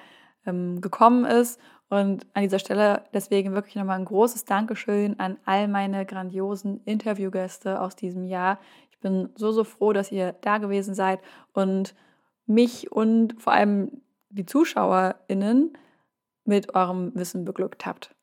ähm, 0.47 0.81
gekommen 0.81 1.25
ist. 1.25 1.59
Und 1.89 2.27
an 2.35 2.43
dieser 2.43 2.59
Stelle 2.59 3.05
deswegen 3.13 3.55
wirklich 3.55 3.77
nochmal 3.77 3.99
ein 3.99 4.05
großes 4.05 4.45
Dankeschön 4.45 5.19
an 5.19 5.39
all 5.45 5.69
meine 5.69 6.07
grandiosen 6.07 6.83
Interviewgäste 6.85 7.81
aus 7.81 7.97
diesem 7.97 8.25
Jahr. 8.25 8.59
Ich 8.91 8.99
bin 9.01 9.31
so, 9.37 9.53
so 9.53 9.65
froh, 9.65 9.93
dass 9.93 10.13
ihr 10.13 10.35
da 10.41 10.59
gewesen 10.59 10.95
seid 10.95 11.21
und 11.53 11.95
mich 12.47 12.93
und 12.93 13.41
vor 13.41 13.53
allem 13.53 14.03
die 14.31 14.47
ZuschauerInnen 14.47 15.77
mit 16.45 16.75
eurem 16.75 17.13
Wissen 17.15 17.45
beglückt 17.45 17.87
habt. 17.87 18.15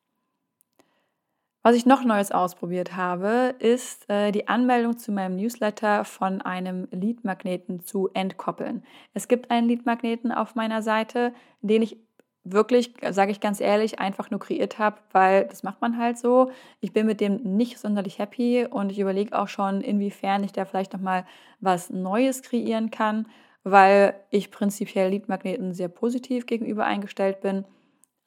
Was 1.63 1.75
ich 1.75 1.85
noch 1.85 2.03
Neues 2.03 2.31
ausprobiert 2.31 2.95
habe, 2.95 3.53
ist 3.59 4.09
äh, 4.09 4.31
die 4.31 4.47
Anmeldung 4.47 4.97
zu 4.97 5.11
meinem 5.11 5.35
Newsletter 5.35 6.05
von 6.05 6.41
einem 6.41 6.87
Leadmagneten 6.89 7.81
zu 7.81 8.09
entkoppeln. 8.13 8.83
Es 9.13 9.27
gibt 9.27 9.51
einen 9.51 9.67
Leadmagneten 9.67 10.31
auf 10.31 10.55
meiner 10.55 10.81
Seite, 10.81 11.33
den 11.61 11.83
ich 11.83 11.97
wirklich, 12.43 12.95
sage 13.11 13.31
ich 13.31 13.39
ganz 13.39 13.61
ehrlich, 13.61 13.99
einfach 13.99 14.31
nur 14.31 14.39
kreiert 14.39 14.79
habe, 14.79 14.97
weil 15.11 15.45
das 15.45 15.61
macht 15.61 15.81
man 15.81 15.99
halt 15.99 16.17
so. 16.17 16.49
Ich 16.79 16.93
bin 16.93 17.05
mit 17.05 17.21
dem 17.21 17.35
nicht 17.55 17.77
sonderlich 17.77 18.17
happy 18.17 18.65
und 18.65 18.91
ich 18.91 18.97
überlege 18.97 19.37
auch 19.37 19.47
schon, 19.47 19.81
inwiefern 19.81 20.43
ich 20.43 20.51
da 20.51 20.65
vielleicht 20.65 20.93
nochmal 20.93 21.27
was 21.59 21.91
Neues 21.91 22.41
kreieren 22.41 22.89
kann, 22.89 23.27
weil 23.63 24.15
ich 24.31 24.49
prinzipiell 24.49 25.11
Leadmagneten 25.11 25.75
sehr 25.75 25.89
positiv 25.89 26.47
gegenüber 26.47 26.85
eingestellt 26.85 27.41
bin 27.41 27.65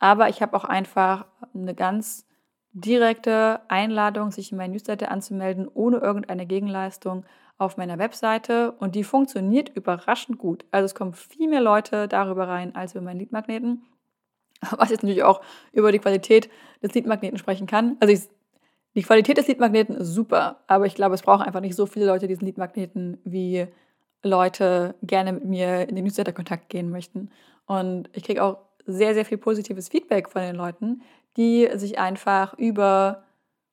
aber 0.05 0.29
ich 0.29 0.43
habe 0.43 0.55
auch 0.55 0.67
einfach 0.67 1.25
eine 1.55 1.75
ganz 1.75 2.27
direkte 2.75 3.63
Einladung, 3.69 4.33
sich 4.33 4.53
in 4.53 4.59
mein 4.59 4.73
Newsletter 4.73 5.11
anzumelden, 5.11 5.67
ohne 5.67 5.97
irgendeine 5.97 6.45
Gegenleistung 6.45 7.25
auf 7.57 7.79
meiner 7.79 7.99
Webseite. 7.99 8.73
Und 8.73 8.97
die 8.97 9.03
funktioniert 9.03 9.71
überraschend 9.71 10.37
gut. 10.37 10.67
Also 10.73 10.85
es 10.85 10.95
kommen 10.95 11.15
viel 11.15 11.49
mehr 11.49 11.63
Leute 11.63 12.07
darüber 12.07 12.49
rein 12.49 12.77
als 12.77 12.93
über 12.93 13.01
meinen 13.01 13.21
Leadmagneten. 13.21 13.83
Was 14.77 14.91
jetzt 14.91 15.05
natürlich 15.05 15.23
auch 15.23 15.41
über 15.73 15.91
die 15.91 16.01
Qualität 16.01 16.51
des 16.83 16.93
Leadmagneten 16.93 17.39
sprechen 17.39 17.67
kann. 17.67 17.97
Also 18.01 18.13
ich, 18.13 18.29
die 18.95 19.05
Qualität 19.05 19.39
des 19.39 19.49
Leadmagneten 19.49 19.97
ist 19.97 20.13
super, 20.13 20.61
aber 20.67 20.85
ich 20.85 20.97
glaube, 20.97 21.15
es 21.15 21.23
brauchen 21.23 21.47
einfach 21.47 21.63
nicht 21.63 21.77
so 21.77 21.87
viele 21.87 22.05
Leute 22.05 22.29
diesen 22.29 22.45
Leadmagneten, 22.45 23.23
wie 23.25 23.69
Leute 24.23 24.97
gerne 25.03 25.33
mit 25.33 25.47
mir 25.47 25.89
in 25.89 25.95
den 25.95 26.05
Newsletter-Kontakt 26.05 26.69
gehen 26.69 26.91
möchten. 26.91 27.31
Und 27.65 28.11
ich 28.13 28.25
kriege 28.25 28.45
auch 28.45 28.59
sehr, 28.87 29.15
sehr 29.15 29.25
viel 29.25 29.39
positives 29.39 29.89
Feedback 29.89 30.29
von 30.29 30.43
den 30.43 30.57
Leuten, 30.57 31.03
die 31.37 31.69
sich 31.75 31.99
einfach 31.99 32.55
über 32.59 33.25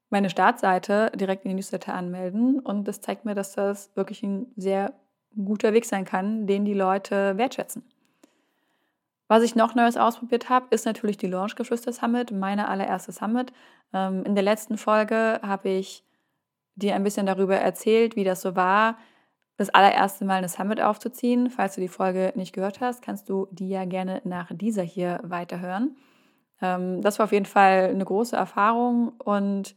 meine 0.10 0.30
Startseite 0.30 1.12
direkt 1.16 1.46
in 1.46 1.50
die 1.50 1.56
Newsletter 1.56 1.94
anmelden. 1.94 2.60
Und 2.60 2.88
das 2.88 3.02
zeigt 3.02 3.26
mir, 3.26 3.36
dass 3.36 3.54
das 3.54 3.96
wirklich 3.96 4.24
ein 4.24 4.48
sehr 4.56 4.94
guter 5.36 5.74
Weg 5.74 5.86
sein 5.86 6.06
kann, 6.06 6.48
den 6.48 6.66
die 6.66 6.74
Leute 6.74 7.38
wertschätzen. 7.38 7.84
Was 9.28 9.44
ich 9.44 9.56
noch 9.56 9.76
Neues 9.76 9.96
ausprobiert 9.96 10.50
habe, 10.50 10.68
ist 10.72 10.86
natürlich 10.86 11.18
die 11.18 11.28
Launch 11.28 11.56
Geschwister 11.56 11.94
Summit, 11.94 12.32
meine 12.32 12.68
allererste 12.68 13.14
Summit. 13.14 13.54
Ähm, 13.94 14.26
in 14.26 14.36
der 14.36 14.44
letzten 14.44 14.78
Folge 14.78 15.40
habe 15.42 15.70
ich 15.70 16.04
dir 16.76 16.96
ein 16.96 17.04
bisschen 17.04 17.26
darüber 17.26 17.56
erzählt, 17.56 18.18
wie 18.18 18.26
das 18.26 18.42
so 18.42 18.58
war, 18.58 18.98
das 19.62 19.70
allererste 19.70 20.26
Mal 20.26 20.40
eine 20.40 20.50
Summit 20.50 20.82
aufzuziehen. 20.82 21.50
Falls 21.50 21.76
du 21.76 21.82
die 21.82 21.88
Folge 21.88 22.34
nicht 22.36 22.54
gehört 22.54 22.82
hast, 22.82 23.02
kannst 23.02 23.30
du 23.30 23.48
die 23.52 23.70
ja 23.70 23.86
gerne 23.86 24.22
nach 24.24 24.52
dieser 24.52 24.84
hier 24.84 25.20
weiterhören. 25.24 25.96
Ähm, 26.62 27.02
das 27.02 27.20
war 27.20 27.26
auf 27.26 27.32
jeden 27.32 27.46
Fall 27.46 27.90
eine 27.90 28.04
große 28.04 28.36
Erfahrung 28.36 29.10
und 29.20 29.76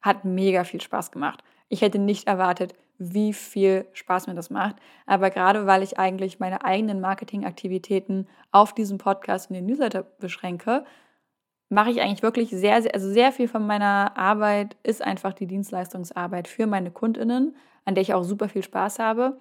hat 0.00 0.24
mega 0.24 0.64
viel 0.64 0.80
Spaß 0.80 1.10
gemacht. 1.10 1.44
Ich 1.68 1.82
hätte 1.82 1.98
nicht 1.98 2.26
erwartet, 2.28 2.74
wie 2.98 3.32
viel 3.32 3.86
Spaß 3.92 4.26
mir 4.26 4.34
das 4.34 4.50
macht. 4.50 4.76
Aber 5.04 5.30
gerade 5.30 5.66
weil 5.66 5.82
ich 5.82 5.98
eigentlich 5.98 6.40
meine 6.40 6.64
eigenen 6.64 7.00
Marketingaktivitäten 7.00 8.28
auf 8.52 8.72
diesem 8.72 8.98
Podcast 8.98 9.50
und 9.50 9.54
den 9.54 9.66
Newsletter 9.66 10.02
beschränke, 10.02 10.84
mache 11.68 11.90
ich 11.90 12.00
eigentlich 12.00 12.22
wirklich 12.22 12.50
sehr, 12.50 12.80
sehr, 12.80 12.94
also 12.94 13.10
sehr 13.10 13.32
viel 13.32 13.48
von 13.48 13.66
meiner 13.66 14.16
Arbeit 14.16 14.76
ist 14.82 15.02
einfach 15.02 15.34
die 15.34 15.46
Dienstleistungsarbeit 15.46 16.48
für 16.48 16.66
meine 16.66 16.90
KundInnen, 16.90 17.56
an 17.86 17.94
der 17.94 18.02
ich 18.02 18.12
auch 18.12 18.22
super 18.22 18.50
viel 18.50 18.62
Spaß 18.62 18.98
habe. 18.98 19.38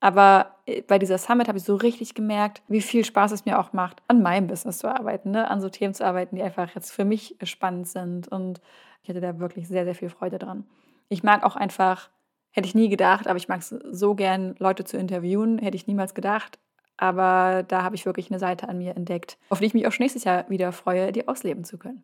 Aber 0.00 0.54
äh, 0.66 0.82
bei 0.82 1.00
dieser 1.00 1.18
Summit 1.18 1.48
habe 1.48 1.58
ich 1.58 1.64
so 1.64 1.74
richtig 1.74 2.14
gemerkt, 2.14 2.62
wie 2.68 2.82
viel 2.82 3.04
Spaß 3.04 3.32
es 3.32 3.44
mir 3.44 3.58
auch 3.58 3.72
macht, 3.72 4.00
an 4.06 4.22
meinem 4.22 4.46
Business 4.46 4.78
zu 4.78 4.88
arbeiten, 4.88 5.32
ne? 5.32 5.50
an 5.50 5.60
so 5.60 5.68
Themen 5.68 5.94
zu 5.94 6.04
arbeiten, 6.04 6.36
die 6.36 6.42
einfach 6.42 6.74
jetzt 6.74 6.92
für 6.92 7.04
mich 7.04 7.36
spannend 7.42 7.88
sind. 7.88 8.28
Und 8.28 8.60
ich 9.02 9.08
hatte 9.08 9.20
da 9.20 9.40
wirklich 9.40 9.66
sehr, 9.66 9.84
sehr 9.84 9.96
viel 9.96 10.10
Freude 10.10 10.38
dran. 10.38 10.64
Ich 11.08 11.24
mag 11.24 11.42
auch 11.42 11.56
einfach, 11.56 12.10
hätte 12.50 12.68
ich 12.68 12.74
nie 12.74 12.88
gedacht, 12.88 13.26
aber 13.26 13.38
ich 13.38 13.48
mag 13.48 13.60
es 13.60 13.70
so 13.70 14.14
gern, 14.14 14.54
Leute 14.58 14.84
zu 14.84 14.96
interviewen, 14.96 15.58
hätte 15.58 15.76
ich 15.76 15.86
niemals 15.86 16.14
gedacht. 16.14 16.58
Aber 16.96 17.62
da 17.62 17.82
habe 17.82 17.94
ich 17.94 18.06
wirklich 18.06 18.30
eine 18.30 18.40
Seite 18.40 18.68
an 18.68 18.78
mir 18.78 18.96
entdeckt, 18.96 19.38
auf 19.50 19.60
die 19.60 19.66
ich 19.66 19.74
mich 19.74 19.86
auch 19.86 19.98
nächstes 19.98 20.24
Jahr 20.24 20.48
wieder 20.50 20.72
freue, 20.72 21.12
die 21.12 21.26
ausleben 21.26 21.64
zu 21.64 21.78
können. 21.78 22.02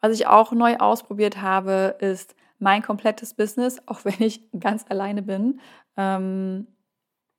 Was 0.00 0.12
ich 0.12 0.26
auch 0.26 0.52
neu 0.52 0.76
ausprobiert 0.76 1.40
habe, 1.40 1.96
ist 2.00 2.34
mein 2.62 2.80
komplettes 2.80 3.34
Business, 3.34 3.82
auch 3.86 4.04
wenn 4.04 4.20
ich 4.20 4.40
ganz 4.58 4.84
alleine 4.88 5.22
bin, 5.22 5.60
ähm, 5.96 6.68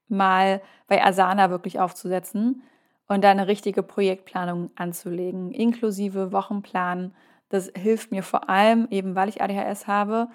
mal 0.09 0.61
bei 0.87 1.03
Asana 1.03 1.49
wirklich 1.49 1.79
aufzusetzen 1.79 2.61
und 3.07 3.23
da 3.23 3.31
eine 3.31 3.47
richtige 3.47 3.83
Projektplanung 3.83 4.71
anzulegen, 4.75 5.51
inklusive 5.51 6.33
Wochenplan. 6.33 7.15
Das 7.47 7.71
hilft 7.75 8.11
mir 8.11 8.21
vor 8.21 8.49
allem, 8.49 8.87
eben 8.91 9.15
weil 9.15 9.29
ich 9.29 9.41
ADHS 9.41 9.87
habe, 9.87 10.27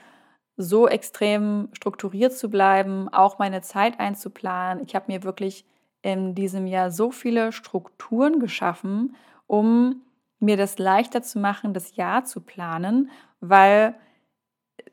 so 0.57 0.89
extrem 0.89 1.69
strukturiert 1.75 2.33
zu 2.33 2.49
bleiben, 2.49 3.09
auch 3.11 3.39
meine 3.39 3.61
Zeit 3.61 4.01
einzuplanen. 4.01 4.83
Ich 4.85 4.95
habe 4.95 5.13
mir 5.13 5.23
wirklich 5.23 5.67
in 6.01 6.35
diesem 6.35 6.67
Jahr 6.67 6.91
so 6.91 7.11
viele 7.11 7.53
Strukturen 7.53 8.41
geschaffen, 8.41 9.15
um 9.47 10.03
mir 10.41 10.57
das 10.57 10.79
leichter 10.79 11.23
zu 11.23 11.39
machen, 11.39 11.75
das 11.75 11.97
Jahr 11.97 12.25
zu 12.25 12.41
planen, 12.41 13.11
weil 13.41 13.95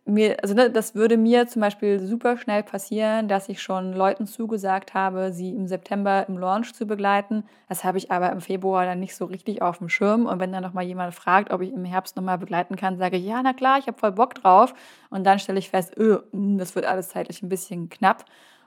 mir, 0.06 0.38
also 0.44 0.54
ne, 0.54 0.70
das 0.70 0.94
würde 0.94 1.18
mir 1.18 1.48
zum 1.48 1.62
Beispiel 1.62 2.00
super 2.00 2.38
schnell 2.38 2.62
passieren, 2.64 3.28
dass 3.28 3.50
ich 3.50 3.62
schon 3.62 3.92
Leuten 3.94 4.28
zugesagt 4.28 4.94
habe, 4.94 5.34
sie 5.34 5.50
im 5.50 5.68
September 5.68 6.26
im 6.28 6.38
Launch 6.38 6.74
zu 6.74 6.86
begleiten. 6.86 7.44
Das 7.68 7.84
habe 7.84 7.98
ich 7.98 8.12
aber 8.12 8.32
im 8.32 8.40
Februar 8.42 8.86
dann 8.86 9.00
nicht 9.00 9.16
so 9.16 9.26
richtig 9.26 9.62
auf 9.64 9.80
dem 9.80 9.90
Schirm. 9.90 10.28
Und 10.28 10.40
wenn 10.40 10.52
dann 10.52 10.62
nochmal 10.64 10.86
jemand 10.86 11.16
fragt, 11.16 11.52
ob 11.52 11.62
ich 11.62 11.72
im 11.74 11.86
Herbst 11.86 12.16
nochmal 12.16 12.38
begleiten 12.38 12.76
kann, 12.76 12.98
sage 12.98 13.18
ich, 13.18 13.26
ja, 13.26 13.42
na 13.44 13.54
klar, 13.54 13.80
ich 13.80 13.88
habe 13.88 13.98
voll 13.98 14.12
Bock 14.12 14.36
drauf. 14.36 14.76
Und 15.10 15.24
dann 15.26 15.40
stelle 15.40 15.60
ich 15.60 15.70
fest, 15.72 15.98
öh, 15.98 16.20
das 16.32 16.76
wird 16.76 16.86
alles 16.86 17.10
zeitlich 17.10 17.42
ein 17.42 17.50
bisschen 17.50 17.90
knapp. 17.90 18.26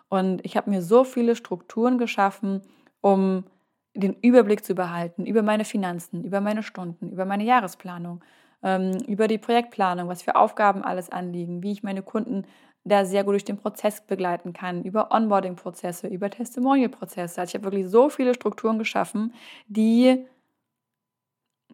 Und 0.09 0.45
ich 0.45 0.57
habe 0.57 0.71
mir 0.71 0.83
so 0.83 1.05
viele 1.05 1.37
Strukturen 1.37 1.99
geschaffen, 1.99 2.63
um 3.01 3.45
den 3.95 4.15
Überblick 4.15 4.65
zu 4.65 4.75
behalten 4.75 5.27
über 5.27 5.43
meine 5.43 5.65
Finanzen, 5.65 6.25
über 6.25 6.41
meine 6.41 6.63
Stunden, 6.63 7.11
über 7.11 7.25
meine 7.25 7.45
Jahresplanung 7.45 8.23
über 8.61 9.29
die 9.29 9.39
Projektplanung, 9.39 10.09
was 10.09 10.23
für 10.23 10.35
Aufgaben 10.35 10.83
alles 10.83 11.11
anliegen, 11.11 11.63
wie 11.63 11.73
ich 11.73 11.83
meine 11.83 12.03
Kunden 12.03 12.45
da 12.85 13.05
sehr 13.05 13.23
gut 13.23 13.33
durch 13.33 13.45
den 13.45 13.59
Prozess 13.59 14.01
begleiten 14.01 14.53
kann, 14.53 14.83
über 14.83 15.13
Onboarding-Prozesse, 15.13 16.09
über 16.09 16.31
Testimonial-Prozesse. 16.31 17.41
Also 17.41 17.51
ich 17.51 17.55
habe 17.55 17.65
wirklich 17.65 17.89
so 17.89 18.09
viele 18.09 18.35
Strukturen 18.35 18.79
geschaffen, 18.79 19.35
die 19.67 20.27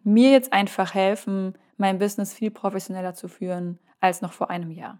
mir 0.03 0.31
jetzt 0.31 0.53
einfach 0.53 0.93
helfen, 0.93 1.57
mein 1.77 1.97
Business 1.97 2.33
viel 2.33 2.51
professioneller 2.51 3.13
zu 3.13 3.27
führen 3.27 3.79
als 3.99 4.21
noch 4.21 4.33
vor 4.33 4.49
einem 4.49 4.71
Jahr. 4.71 4.99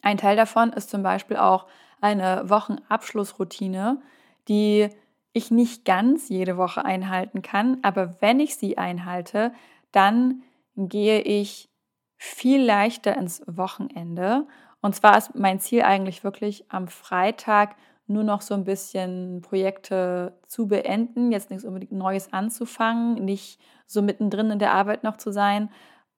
Ein 0.00 0.18
Teil 0.18 0.36
davon 0.36 0.72
ist 0.72 0.90
zum 0.90 1.02
Beispiel 1.02 1.36
auch 1.36 1.66
eine 2.00 2.48
Wochenabschlussroutine, 2.50 4.02
die 4.48 4.88
ich 5.32 5.50
nicht 5.50 5.84
ganz 5.84 6.28
jede 6.28 6.56
Woche 6.56 6.84
einhalten 6.84 7.42
kann, 7.42 7.78
aber 7.82 8.20
wenn 8.20 8.40
ich 8.40 8.56
sie 8.56 8.76
einhalte, 8.76 9.52
dann 9.92 10.42
gehe 10.76 11.20
ich 11.20 11.68
viel 12.16 12.62
leichter 12.62 13.16
ins 13.16 13.42
Wochenende. 13.46 14.46
Und 14.80 14.94
zwar 14.94 15.16
ist 15.18 15.34
mein 15.34 15.60
Ziel 15.60 15.82
eigentlich 15.82 16.24
wirklich 16.24 16.64
am 16.70 16.88
Freitag 16.88 17.76
nur 18.06 18.24
noch 18.24 18.42
so 18.42 18.54
ein 18.54 18.64
bisschen 18.64 19.42
Projekte 19.42 20.38
zu 20.46 20.68
beenden, 20.68 21.32
jetzt 21.32 21.50
nichts 21.50 21.64
unbedingt 21.64 21.92
Neues 21.92 22.32
anzufangen, 22.32 23.14
nicht 23.24 23.60
so 23.86 24.02
mittendrin 24.02 24.50
in 24.50 24.58
der 24.58 24.72
Arbeit 24.72 25.04
noch 25.04 25.16
zu 25.16 25.32
sein, 25.32 25.70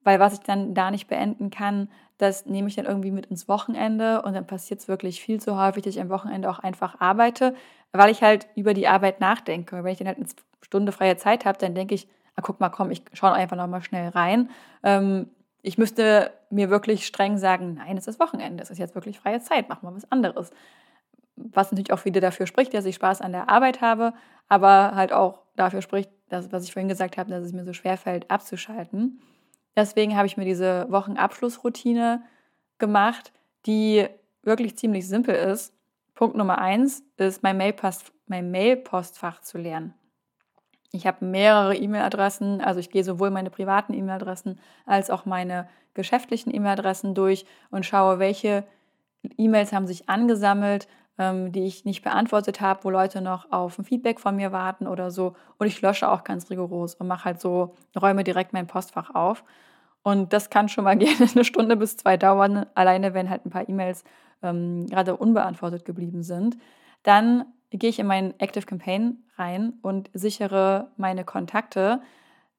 weil 0.02 0.20
was 0.20 0.34
ich 0.34 0.40
dann 0.40 0.74
da 0.74 0.90
nicht 0.90 1.08
beenden 1.08 1.50
kann, 1.50 1.88
das 2.18 2.46
nehme 2.46 2.68
ich 2.68 2.76
dann 2.76 2.84
irgendwie 2.84 3.10
mit 3.10 3.26
ins 3.26 3.48
Wochenende 3.48 4.22
und 4.22 4.34
dann 4.34 4.46
passiert 4.46 4.80
es 4.80 4.88
wirklich 4.88 5.20
viel 5.20 5.40
zu 5.40 5.58
häufig, 5.58 5.82
dass 5.82 5.94
ich 5.94 6.00
am 6.00 6.10
Wochenende 6.10 6.48
auch 6.48 6.58
einfach 6.58 7.00
arbeite, 7.00 7.54
weil 7.92 8.10
ich 8.10 8.22
halt 8.22 8.46
über 8.54 8.74
die 8.74 8.88
Arbeit 8.88 9.20
nachdenke. 9.20 9.82
Wenn 9.82 9.92
ich 9.92 9.98
dann 9.98 10.08
halt 10.08 10.18
eine 10.18 10.26
Stunde 10.62 10.92
freie 10.92 11.16
Zeit 11.16 11.44
habe, 11.44 11.58
dann 11.58 11.74
denke 11.74 11.94
ich, 11.94 12.08
ah, 12.36 12.42
guck 12.42 12.60
mal, 12.60 12.68
komm, 12.68 12.90
ich 12.90 13.02
schaue 13.12 13.32
einfach 13.32 13.56
noch 13.56 13.66
mal 13.66 13.82
schnell 13.82 14.08
rein. 14.10 14.50
Ähm, 14.82 15.30
ich 15.62 15.78
müsste 15.78 16.32
mir 16.50 16.68
wirklich 16.70 17.06
streng 17.06 17.38
sagen, 17.38 17.74
nein, 17.74 17.96
es 17.96 18.06
ist 18.06 18.20
Wochenende, 18.20 18.62
es 18.62 18.70
ist 18.70 18.78
jetzt 18.78 18.94
wirklich 18.94 19.18
freie 19.18 19.40
Zeit, 19.40 19.68
mach 19.68 19.82
mal 19.82 19.94
was 19.94 20.10
anderes. 20.12 20.50
Was 21.36 21.72
natürlich 21.72 21.92
auch 21.92 22.04
wieder 22.04 22.20
dafür 22.20 22.46
spricht, 22.46 22.74
dass 22.74 22.84
ich 22.84 22.94
Spaß 22.96 23.22
an 23.22 23.32
der 23.32 23.48
Arbeit 23.48 23.80
habe, 23.80 24.12
aber 24.48 24.92
halt 24.94 25.12
auch 25.12 25.40
dafür 25.56 25.82
spricht, 25.82 26.10
dass, 26.28 26.52
was 26.52 26.64
ich 26.64 26.72
vorhin 26.72 26.88
gesagt 26.88 27.16
habe, 27.16 27.30
dass 27.30 27.44
es 27.44 27.52
mir 27.52 27.64
so 27.64 27.72
schwer 27.72 27.96
fällt, 27.96 28.30
abzuschalten. 28.30 29.20
Deswegen 29.76 30.16
habe 30.16 30.26
ich 30.26 30.36
mir 30.36 30.44
diese 30.44 30.86
Wochenabschlussroutine 30.90 32.22
gemacht, 32.78 33.32
die 33.66 34.06
wirklich 34.42 34.76
ziemlich 34.76 35.08
simpel 35.08 35.34
ist. 35.34 35.74
Punkt 36.14 36.36
Nummer 36.36 36.58
eins 36.58 37.02
ist, 37.16 37.42
mein 37.42 37.56
Mailpost, 37.56 38.12
mein 38.26 38.50
Mailpostfach 38.50 39.40
zu 39.40 39.58
lernen. 39.58 39.94
Ich 40.94 41.08
habe 41.08 41.24
mehrere 41.24 41.74
E-Mail-Adressen, 41.74 42.60
also 42.60 42.78
ich 42.78 42.88
gehe 42.88 43.02
sowohl 43.02 43.30
meine 43.30 43.50
privaten 43.50 43.94
E-Mail-Adressen 43.94 44.60
als 44.86 45.10
auch 45.10 45.24
meine 45.24 45.68
geschäftlichen 45.94 46.54
E-Mail-Adressen 46.54 47.14
durch 47.14 47.46
und 47.72 47.84
schaue, 47.84 48.20
welche 48.20 48.62
E-Mails 49.36 49.72
haben 49.72 49.88
sich 49.88 50.08
angesammelt, 50.08 50.86
ähm, 51.18 51.50
die 51.50 51.64
ich 51.64 51.84
nicht 51.84 52.04
beantwortet 52.04 52.60
habe, 52.60 52.84
wo 52.84 52.90
Leute 52.90 53.20
noch 53.22 53.50
auf 53.50 53.76
ein 53.76 53.84
Feedback 53.84 54.20
von 54.20 54.36
mir 54.36 54.52
warten 54.52 54.86
oder 54.86 55.10
so. 55.10 55.34
Und 55.58 55.66
ich 55.66 55.82
lösche 55.82 56.08
auch 56.08 56.22
ganz 56.22 56.48
rigoros 56.48 56.94
und 56.94 57.08
mache 57.08 57.24
halt 57.24 57.40
so, 57.40 57.74
räume 58.00 58.22
direkt 58.22 58.52
mein 58.52 58.68
Postfach 58.68 59.16
auf. 59.16 59.42
Und 60.04 60.32
das 60.32 60.48
kann 60.48 60.68
schon 60.68 60.84
mal 60.84 60.96
gerne 60.96 61.28
eine 61.34 61.44
Stunde 61.44 61.76
bis 61.76 61.96
zwei 61.96 62.16
dauern, 62.16 62.66
alleine 62.76 63.14
wenn 63.14 63.30
halt 63.30 63.44
ein 63.44 63.50
paar 63.50 63.68
E-Mails 63.68 64.04
ähm, 64.44 64.86
gerade 64.86 65.16
unbeantwortet 65.16 65.84
geblieben 65.84 66.22
sind. 66.22 66.56
Dann 67.02 67.46
gehe 67.78 67.90
ich 67.90 67.98
in 67.98 68.06
meinen 68.06 68.38
Active 68.38 68.66
Campaign 68.66 69.24
rein 69.36 69.74
und 69.82 70.10
sichere 70.14 70.90
meine 70.96 71.24
Kontakte. 71.24 72.00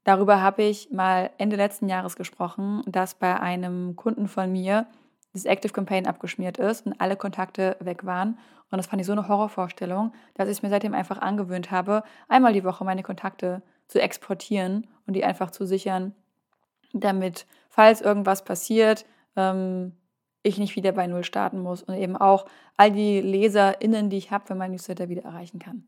Darüber 0.03 0.41
habe 0.41 0.63
ich 0.63 0.91
mal 0.91 1.31
Ende 1.37 1.55
letzten 1.55 1.89
Jahres 1.89 2.15
gesprochen, 2.15 2.83
dass 2.85 3.15
bei 3.15 3.39
einem 3.39 3.95
Kunden 3.95 4.27
von 4.27 4.51
mir 4.51 4.87
das 5.33 5.45
Active 5.45 5.73
Campaign 5.73 6.07
abgeschmiert 6.07 6.57
ist 6.57 6.85
und 6.85 6.99
alle 6.99 7.17
Kontakte 7.17 7.75
weg 7.79 8.05
waren. 8.05 8.37
Und 8.71 8.77
das 8.77 8.87
fand 8.87 9.01
ich 9.01 9.07
so 9.07 9.11
eine 9.11 9.27
Horrorvorstellung, 9.27 10.13
dass 10.33 10.47
ich 10.47 10.57
es 10.57 10.63
mir 10.63 10.69
seitdem 10.69 10.93
einfach 10.93 11.19
angewöhnt 11.19 11.71
habe, 11.71 12.03
einmal 12.27 12.53
die 12.53 12.63
Woche 12.63 12.83
meine 12.83 13.03
Kontakte 13.03 13.61
zu 13.87 14.01
exportieren 14.01 14.87
und 15.05 15.13
die 15.13 15.23
einfach 15.23 15.51
zu 15.51 15.65
sichern, 15.65 16.15
damit, 16.93 17.45
falls 17.69 18.01
irgendwas 18.01 18.43
passiert, 18.43 19.05
ähm, 19.35 19.93
ich 20.45 20.57
nicht 20.57 20.75
wieder 20.75 20.91
bei 20.91 21.07
Null 21.07 21.23
starten 21.23 21.59
muss 21.59 21.83
und 21.83 21.95
eben 21.95 22.15
auch 22.15 22.45
all 22.77 22.91
die 22.91 23.21
LeserInnen, 23.21 24.09
die 24.09 24.17
ich 24.17 24.31
habe, 24.31 24.45
für 24.45 24.55
mein 24.55 24.71
Newsletter 24.71 25.09
wieder 25.09 25.23
erreichen 25.23 25.59
kann. 25.59 25.85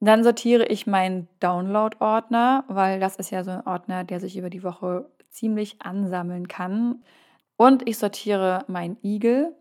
Dann 0.00 0.24
sortiere 0.24 0.64
ich 0.66 0.86
meinen 0.86 1.28
Download-Ordner, 1.40 2.64
weil 2.68 3.00
das 3.00 3.16
ist 3.16 3.30
ja 3.30 3.44
so 3.44 3.50
ein 3.50 3.66
Ordner, 3.66 4.04
der 4.04 4.18
sich 4.18 4.36
über 4.36 4.48
die 4.48 4.62
Woche 4.62 5.10
ziemlich 5.28 5.82
ansammeln 5.82 6.48
kann. 6.48 7.02
Und 7.56 7.86
ich 7.86 7.98
sortiere 7.98 8.64
mein 8.66 8.96
Eagle. 9.02 9.54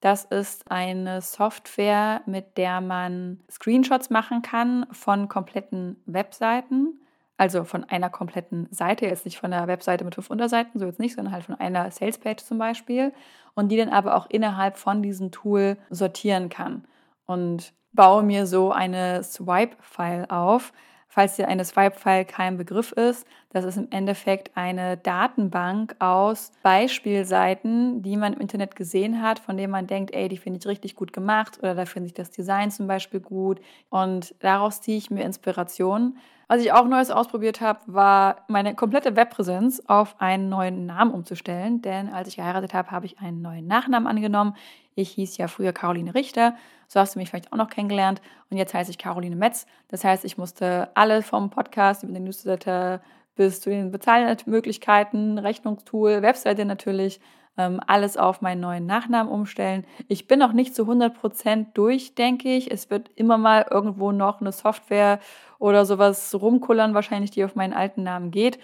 Das 0.00 0.24
ist 0.26 0.70
eine 0.70 1.22
Software, 1.22 2.20
mit 2.26 2.58
der 2.58 2.82
man 2.82 3.40
Screenshots 3.50 4.10
machen 4.10 4.42
kann 4.42 4.86
von 4.92 5.28
kompletten 5.28 5.96
Webseiten 6.04 7.00
also 7.36 7.64
von 7.64 7.84
einer 7.84 8.10
kompletten 8.10 8.66
Seite, 8.70 9.06
jetzt 9.06 9.24
nicht 9.24 9.38
von 9.38 9.52
einer 9.52 9.66
Webseite 9.66 10.04
mit 10.04 10.14
fünf 10.14 10.30
Unterseiten, 10.30 10.78
so 10.78 10.86
jetzt 10.86 11.00
nicht, 11.00 11.14
sondern 11.14 11.34
halt 11.34 11.44
von 11.44 11.54
einer 11.54 11.90
Salespage 11.90 12.44
zum 12.44 12.58
Beispiel. 12.58 13.12
Und 13.54 13.68
die 13.68 13.76
dann 13.76 13.88
aber 13.88 14.16
auch 14.16 14.26
innerhalb 14.28 14.76
von 14.76 15.02
diesem 15.02 15.30
Tool 15.30 15.76
sortieren 15.90 16.48
kann. 16.48 16.84
Und 17.26 17.72
baue 17.92 18.22
mir 18.22 18.46
so 18.46 18.70
eine 18.70 19.22
Swipe-File 19.22 20.26
auf. 20.30 20.72
Falls 21.08 21.36
dir 21.36 21.48
eine 21.48 21.64
Swipe-File 21.64 22.26
kein 22.26 22.58
Begriff 22.58 22.92
ist, 22.92 23.26
das 23.48 23.64
ist 23.64 23.78
im 23.78 23.88
Endeffekt 23.90 24.54
eine 24.54 24.98
Datenbank 24.98 25.96
aus 25.98 26.52
Beispielseiten, 26.62 28.02
die 28.02 28.18
man 28.18 28.34
im 28.34 28.40
Internet 28.40 28.76
gesehen 28.76 29.22
hat, 29.22 29.38
von 29.38 29.56
denen 29.56 29.70
man 29.70 29.86
denkt, 29.86 30.14
ey, 30.14 30.28
die 30.28 30.36
finde 30.36 30.58
ich 30.58 30.66
richtig 30.66 30.94
gut 30.94 31.14
gemacht 31.14 31.58
oder 31.60 31.74
da 31.74 31.86
finde 31.86 32.08
ich 32.08 32.14
das 32.14 32.30
Design 32.30 32.70
zum 32.70 32.86
Beispiel 32.86 33.20
gut. 33.20 33.60
Und 33.88 34.34
daraus 34.40 34.82
ziehe 34.82 34.98
ich 34.98 35.10
mir 35.10 35.24
Inspiration 35.24 36.18
was 36.48 36.60
ich 36.60 36.72
auch 36.72 36.86
Neues 36.86 37.10
ausprobiert 37.10 37.60
habe, 37.60 37.80
war 37.86 38.44
meine 38.46 38.74
komplette 38.74 39.16
Webpräsenz 39.16 39.82
auf 39.86 40.20
einen 40.20 40.48
neuen 40.48 40.86
Namen 40.86 41.10
umzustellen. 41.10 41.82
Denn 41.82 42.08
als 42.08 42.28
ich 42.28 42.36
geheiratet 42.36 42.72
habe, 42.72 42.90
habe 42.90 43.06
ich 43.06 43.18
einen 43.18 43.42
neuen 43.42 43.66
Nachnamen 43.66 44.06
angenommen. 44.06 44.54
Ich 44.94 45.10
hieß 45.10 45.36
ja 45.38 45.48
früher 45.48 45.72
Caroline 45.72 46.14
Richter. 46.14 46.54
So 46.86 47.00
hast 47.00 47.14
du 47.14 47.18
mich 47.18 47.30
vielleicht 47.30 47.52
auch 47.52 47.56
noch 47.56 47.68
kennengelernt. 47.68 48.22
Und 48.48 48.58
jetzt 48.58 48.74
heiße 48.74 48.90
ich 48.90 48.98
Caroline 48.98 49.34
Metz. 49.34 49.66
Das 49.88 50.04
heißt, 50.04 50.24
ich 50.24 50.38
musste 50.38 50.88
alle 50.94 51.22
vom 51.22 51.50
Podcast 51.50 52.04
über 52.04 52.12
den 52.12 52.24
Newsletter 52.24 53.00
bis 53.34 53.60
zu 53.60 53.70
den 53.70 53.90
Bezahlmöglichkeiten, 53.90 55.38
Rechnungstool, 55.38 56.22
Webseite 56.22 56.64
natürlich, 56.64 57.20
ähm, 57.58 57.80
alles 57.86 58.16
auf 58.16 58.42
meinen 58.42 58.60
neuen 58.60 58.86
Nachnamen 58.86 59.32
umstellen. 59.32 59.86
Ich 60.08 60.26
bin 60.26 60.38
noch 60.38 60.52
nicht 60.52 60.74
zu 60.74 60.82
100% 60.82 61.66
durch, 61.74 62.14
denke 62.14 62.48
ich. 62.54 62.70
Es 62.70 62.90
wird 62.90 63.10
immer 63.14 63.38
mal 63.38 63.66
irgendwo 63.70 64.12
noch 64.12 64.40
eine 64.40 64.52
Software 64.52 65.20
oder 65.58 65.84
sowas 65.86 66.34
rumkullern, 66.34 66.94
wahrscheinlich, 66.94 67.30
die 67.30 67.44
auf 67.44 67.54
meinen 67.54 67.72
alten 67.72 68.02
Namen 68.02 68.30
geht, 68.30 68.58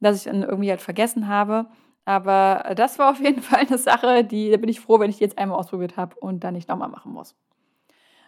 dass 0.00 0.16
ich 0.16 0.24
dann 0.24 0.42
irgendwie 0.42 0.70
halt 0.70 0.80
vergessen 0.80 1.28
habe. 1.28 1.66
Aber 2.04 2.74
das 2.74 2.98
war 2.98 3.10
auf 3.10 3.20
jeden 3.20 3.42
Fall 3.42 3.66
eine 3.66 3.78
Sache, 3.78 4.24
die, 4.24 4.50
da 4.50 4.56
bin 4.56 4.70
ich 4.70 4.80
froh, 4.80 4.98
wenn 4.98 5.10
ich 5.10 5.18
die 5.18 5.24
jetzt 5.24 5.38
einmal 5.38 5.58
ausprobiert 5.58 5.96
habe 5.96 6.16
und 6.16 6.42
dann 6.42 6.54
nicht 6.54 6.68
nochmal 6.68 6.88
machen 6.88 7.12
muss. 7.12 7.36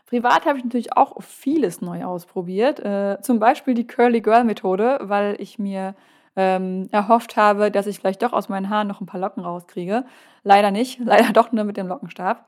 Privat 0.06 0.44
habe 0.44 0.58
ich 0.58 0.64
natürlich 0.64 0.96
auch 0.96 1.22
vieles 1.22 1.80
neu 1.80 2.04
ausprobiert. 2.04 2.80
Äh, 2.80 3.18
zum 3.22 3.38
Beispiel 3.38 3.74
die 3.74 3.86
Curly 3.86 4.20
Girl 4.20 4.42
Methode, 4.44 4.98
weil 5.02 5.36
ich 5.40 5.58
mir 5.58 5.94
ähm, 6.40 6.88
erhofft 6.90 7.36
habe, 7.36 7.70
dass 7.70 7.86
ich 7.86 7.98
vielleicht 7.98 8.22
doch 8.22 8.32
aus 8.32 8.48
meinen 8.48 8.70
Haaren 8.70 8.88
noch 8.88 9.02
ein 9.02 9.06
paar 9.06 9.20
Locken 9.20 9.42
rauskriege. 9.42 10.04
Leider 10.42 10.70
nicht, 10.70 10.98
leider 11.04 11.32
doch 11.32 11.52
nur 11.52 11.64
mit 11.64 11.76
dem 11.76 11.86
Lockenstab. 11.86 12.46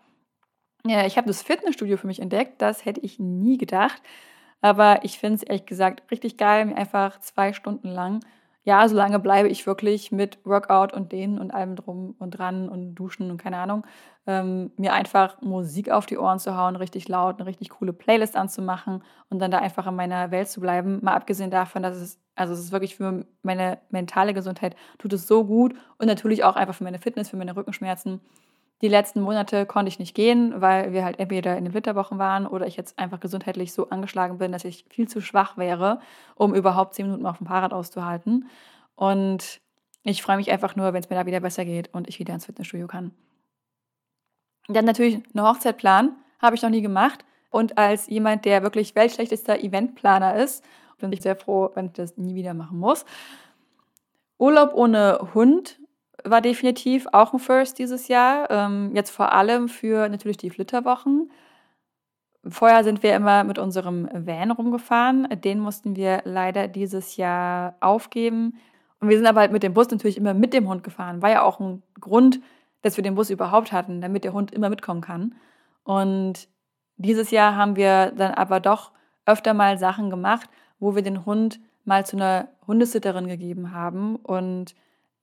Ja, 0.86 1.06
ich 1.06 1.16
habe 1.16 1.28
das 1.28 1.42
Fitnessstudio 1.42 1.96
für 1.98 2.06
mich 2.06 2.20
entdeckt, 2.20 2.60
das 2.62 2.84
hätte 2.84 3.00
ich 3.00 3.18
nie 3.18 3.58
gedacht. 3.58 4.02
Aber 4.62 5.04
ich 5.04 5.18
finde 5.18 5.36
es 5.36 5.42
ehrlich 5.42 5.66
gesagt 5.66 6.10
richtig 6.10 6.38
geil, 6.38 6.64
mir 6.64 6.76
einfach 6.76 7.20
zwei 7.20 7.52
Stunden 7.52 7.88
lang, 7.88 8.20
ja, 8.64 8.88
so 8.88 8.94
lange 8.96 9.18
bleibe 9.18 9.48
ich 9.48 9.66
wirklich 9.66 10.12
mit 10.12 10.38
Workout 10.44 10.92
und 10.92 11.12
Dehnen 11.12 11.38
und 11.38 11.50
allem 11.50 11.74
drum 11.76 12.14
und 12.18 12.32
dran 12.32 12.68
und 12.68 12.94
Duschen 12.94 13.30
und 13.30 13.38
keine 13.38 13.58
Ahnung, 13.58 13.84
ähm, 14.26 14.70
mir 14.76 14.92
einfach 14.92 15.40
Musik 15.42 15.90
auf 15.90 16.06
die 16.06 16.16
Ohren 16.18 16.38
zu 16.38 16.56
hauen, 16.56 16.76
richtig 16.76 17.08
laut, 17.08 17.36
eine 17.38 17.46
richtig 17.46 17.70
coole 17.70 17.92
Playlist 17.92 18.36
anzumachen 18.36 19.02
und 19.30 19.40
dann 19.40 19.50
da 19.50 19.58
einfach 19.58 19.86
in 19.88 19.96
meiner 19.96 20.30
Welt 20.30 20.48
zu 20.48 20.60
bleiben. 20.60 21.00
Mal 21.02 21.14
abgesehen 21.14 21.50
davon, 21.50 21.82
dass 21.82 21.96
es, 21.96 22.20
also 22.36 22.52
es 22.52 22.60
ist 22.60 22.72
wirklich 22.72 22.96
für 22.96 23.26
meine 23.42 23.78
mentale 23.90 24.32
Gesundheit, 24.32 24.76
tut 24.98 25.12
es 25.12 25.26
so 25.26 25.44
gut 25.44 25.74
und 25.98 26.06
natürlich 26.06 26.44
auch 26.44 26.54
einfach 26.54 26.74
für 26.74 26.84
meine 26.84 26.98
Fitness, 26.98 27.30
für 27.30 27.36
meine 27.36 27.56
Rückenschmerzen. 27.56 28.20
Die 28.82 28.88
letzten 28.88 29.20
Monate 29.20 29.64
konnte 29.64 29.88
ich 29.88 30.00
nicht 30.00 30.14
gehen, 30.14 30.60
weil 30.60 30.92
wir 30.92 31.04
halt 31.04 31.20
entweder 31.20 31.56
in 31.56 31.64
den 31.64 31.72
Winterwochen 31.72 32.18
waren 32.18 32.48
oder 32.48 32.66
ich 32.66 32.76
jetzt 32.76 32.98
einfach 32.98 33.20
gesundheitlich 33.20 33.72
so 33.72 33.88
angeschlagen 33.90 34.38
bin, 34.38 34.50
dass 34.50 34.64
ich 34.64 34.84
viel 34.90 35.08
zu 35.08 35.20
schwach 35.20 35.56
wäre, 35.56 36.00
um 36.34 36.52
überhaupt 36.52 36.94
zehn 36.94 37.06
Minuten 37.06 37.26
auf 37.26 37.38
dem 37.38 37.46
Fahrrad 37.46 37.72
auszuhalten. 37.72 38.48
Und 38.96 39.60
ich 40.02 40.20
freue 40.20 40.36
mich 40.36 40.50
einfach 40.50 40.74
nur, 40.74 40.92
wenn 40.92 41.00
es 41.00 41.08
mir 41.08 41.16
da 41.16 41.26
wieder 41.26 41.38
besser 41.38 41.64
geht 41.64 41.94
und 41.94 42.08
ich 42.08 42.18
wieder 42.18 42.34
ins 42.34 42.46
Fitnessstudio 42.46 42.88
kann. 42.88 43.12
Dann 44.66 44.84
natürlich 44.84 45.22
eine 45.32 45.46
Hochzeit 45.48 45.76
planen, 45.76 46.16
habe 46.40 46.56
ich 46.56 46.62
noch 46.62 46.70
nie 46.70 46.82
gemacht. 46.82 47.24
Und 47.50 47.78
als 47.78 48.08
jemand, 48.08 48.44
der 48.44 48.64
wirklich 48.64 48.96
weltschlechtester 48.96 49.60
Eventplaner 49.60 50.36
ist, 50.36 50.64
bin 50.98 51.12
ich 51.12 51.22
sehr 51.22 51.36
froh, 51.36 51.70
wenn 51.74 51.86
ich 51.86 51.92
das 51.92 52.16
nie 52.16 52.34
wieder 52.34 52.54
machen 52.54 52.78
muss. 52.78 53.04
Urlaub 54.38 54.74
ohne 54.74 55.30
Hund 55.34 55.78
war 56.24 56.40
definitiv 56.40 57.06
auch 57.12 57.32
ein 57.32 57.38
First 57.38 57.78
dieses 57.78 58.08
Jahr. 58.08 58.50
Ähm, 58.50 58.92
jetzt 58.94 59.10
vor 59.10 59.32
allem 59.32 59.68
für 59.68 60.08
natürlich 60.08 60.36
die 60.36 60.50
Flitterwochen. 60.50 61.30
Vorher 62.48 62.82
sind 62.82 63.02
wir 63.02 63.14
immer 63.14 63.44
mit 63.44 63.58
unserem 63.58 64.08
Van 64.12 64.50
rumgefahren. 64.50 65.28
Den 65.40 65.60
mussten 65.60 65.94
wir 65.94 66.22
leider 66.24 66.68
dieses 66.68 67.16
Jahr 67.16 67.76
aufgeben. 67.80 68.58
Und 69.00 69.08
wir 69.08 69.16
sind 69.16 69.26
aber 69.26 69.40
halt 69.40 69.52
mit 69.52 69.62
dem 69.62 69.74
Bus 69.74 69.90
natürlich 69.90 70.16
immer 70.16 70.34
mit 70.34 70.52
dem 70.52 70.68
Hund 70.68 70.82
gefahren. 70.84 71.22
War 71.22 71.30
ja 71.30 71.42
auch 71.42 71.60
ein 71.60 71.82
Grund, 72.00 72.40
dass 72.82 72.96
wir 72.96 73.04
den 73.04 73.14
Bus 73.14 73.30
überhaupt 73.30 73.72
hatten, 73.72 74.00
damit 74.00 74.24
der 74.24 74.32
Hund 74.32 74.52
immer 74.52 74.70
mitkommen 74.70 75.00
kann. 75.00 75.34
Und 75.84 76.48
dieses 76.96 77.30
Jahr 77.30 77.56
haben 77.56 77.76
wir 77.76 78.12
dann 78.12 78.32
aber 78.34 78.60
doch 78.60 78.92
öfter 79.26 79.54
mal 79.54 79.78
Sachen 79.78 80.10
gemacht, 80.10 80.48
wo 80.78 80.94
wir 80.94 81.02
den 81.02 81.24
Hund 81.24 81.60
mal 81.84 82.06
zu 82.06 82.16
einer 82.16 82.48
Hundesitterin 82.66 83.26
gegeben 83.28 83.72
haben 83.72 84.16
und 84.16 84.74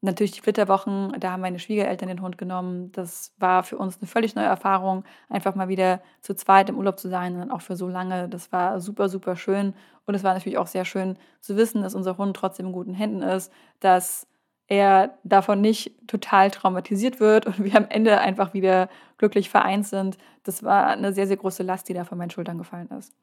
Natürlich 0.02 0.32
die 0.32 0.40
Flitterwochen, 0.40 1.14
da 1.20 1.34
haben 1.34 1.42
meine 1.42 1.60
Schwiegereltern 1.60 2.08
den 2.08 2.22
Hund 2.22 2.38
genommen. 2.38 2.92
Das 2.94 3.34
war 3.38 3.64
für 3.64 3.78
uns 3.78 3.98
eine 3.98 4.08
völlig 4.08 4.34
neue 4.34 4.46
Erfahrung, 4.46 5.04
einfach 5.28 5.56
mal 5.56 5.68
wieder 5.68 6.02
zu 6.22 6.34
zweit 6.36 6.70
im 6.70 6.78
Urlaub 6.78 6.98
zu 6.98 7.10
sein 7.10 7.42
und 7.42 7.52
auch 7.52 7.62
für 7.62 7.76
so 7.76 7.90
lange. 7.90 8.30
Das 8.30 8.52
war 8.54 8.80
super, 8.80 9.10
super 9.10 9.36
schön. 9.36 9.74
Und 10.06 10.16
es 10.16 10.24
war 10.24 10.34
natürlich 10.34 10.58
auch 10.58 10.68
sehr 10.68 10.86
schön 10.86 11.18
zu 11.42 11.58
wissen, 11.58 11.82
dass 11.82 11.96
unser 11.96 12.18
Hund 12.18 12.36
trotzdem 12.38 12.68
in 12.68 12.72
guten 12.72 12.94
Händen 12.94 13.22
ist, 13.22 13.52
dass 13.82 14.26
er 14.68 15.18
davon 15.24 15.60
nicht 15.60 15.92
total 16.08 16.50
traumatisiert 16.50 17.20
wird 17.20 17.46
und 17.46 17.62
wir 17.64 17.76
am 17.76 17.88
Ende 17.90 18.20
einfach 18.22 18.54
wieder 18.54 18.88
glücklich 19.18 19.50
vereint 19.50 19.86
sind. 19.86 20.18
Das 20.44 20.64
war 20.64 20.88
eine 20.88 21.12
sehr, 21.12 21.28
sehr 21.28 21.38
große 21.38 21.64
Last, 21.64 21.90
die 21.90 21.94
da 21.94 22.06
von 22.06 22.18
meinen 22.18 22.30
Schultern 22.30 22.58
gefallen 22.58 22.90
ist. 22.98 23.14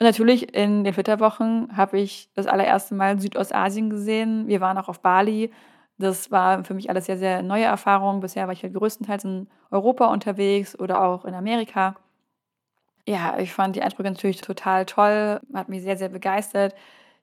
Und 0.00 0.06
natürlich 0.06 0.52
in 0.52 0.82
den 0.82 0.94
Flitterwochen 0.94 1.76
habe 1.76 2.00
ich 2.00 2.28
das 2.34 2.48
allererste 2.48 2.96
Mal 2.96 3.20
Südostasien 3.20 3.88
gesehen. 3.88 4.48
Wir 4.48 4.60
waren 4.60 4.76
auch 4.78 4.88
auf 4.88 5.00
Bali 5.00 5.52
das 5.98 6.30
war 6.30 6.64
für 6.64 6.74
mich 6.74 6.90
alles 6.90 7.06
sehr, 7.06 7.18
sehr 7.18 7.42
neue 7.42 7.64
Erfahrungen. 7.64 8.20
Bisher 8.20 8.46
war 8.46 8.52
ich 8.52 8.62
halt 8.62 8.74
größtenteils 8.74 9.24
in 9.24 9.48
Europa 9.70 10.06
unterwegs 10.06 10.78
oder 10.78 11.02
auch 11.02 11.24
in 11.24 11.34
Amerika. 11.34 11.96
Ja, 13.06 13.38
ich 13.38 13.52
fand 13.52 13.74
die 13.76 13.82
Eindrücke 13.82 14.10
natürlich 14.10 14.40
total 14.40 14.86
toll, 14.86 15.40
hat 15.54 15.68
mich 15.68 15.82
sehr, 15.82 15.96
sehr 15.96 16.08
begeistert. 16.08 16.74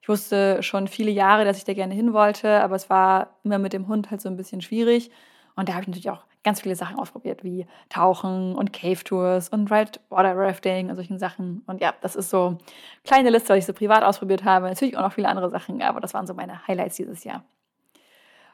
Ich 0.02 0.10
wusste 0.10 0.62
schon 0.64 0.88
viele 0.88 1.12
Jahre, 1.12 1.46
dass 1.46 1.58
ich 1.58 1.64
da 1.64 1.74
gerne 1.74 1.94
hin 1.94 2.14
wollte, 2.14 2.62
aber 2.62 2.76
es 2.76 2.90
war 2.90 3.38
immer 3.44 3.60
mit 3.60 3.74
dem 3.74 3.88
Hund 3.88 4.12
halt 4.12 4.22
so 4.22 4.30
ein 4.30 4.38
bisschen 4.38 4.62
schwierig. 4.62 5.12
Und 5.56 5.70
da 5.70 5.74
habe 5.74 5.84
ich 5.84 5.88
natürlich 5.88 6.10
auch 6.10 6.26
ganz 6.44 6.62
viele 6.62 6.76
Sachen 6.76 6.98
ausprobiert, 6.98 7.44
wie 7.44 7.68
Tauchen 7.90 8.56
und 8.56 8.72
Cave-Tours 8.72 9.50
und 9.50 9.70
Water 9.70 10.38
Rafting 10.38 10.90
und 10.90 10.96
solchen 10.96 11.20
Sachen. 11.20 11.64
Und 11.68 11.82
ja, 11.82 11.94
das 12.02 12.16
ist 12.16 12.30
so 12.30 12.48
eine 12.48 12.58
kleine 13.04 13.30
Liste, 13.30 13.50
was 13.50 13.60
ich 13.60 13.66
so 13.66 13.74
privat 13.74 14.04
ausprobiert 14.04 14.44
habe. 14.46 14.68
Natürlich 14.68 14.98
auch 14.98 15.02
noch 15.02 15.14
viele 15.14 15.28
andere 15.28 15.50
Sachen, 15.50 15.82
aber 15.82 16.00
das 16.00 16.14
waren 16.14 16.28
so 16.28 16.34
meine 16.34 16.66
Highlights 16.68 16.96
dieses 16.96 17.24
Jahr. 17.24 17.44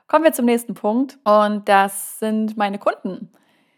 Kommen 0.07 0.23
wir 0.23 0.33
zum 0.33 0.45
nächsten 0.45 0.75
Punkt 0.75 1.17
und 1.23 1.67
das 1.67 2.19
sind 2.19 2.57
meine 2.57 2.77
Kunden. 2.77 3.31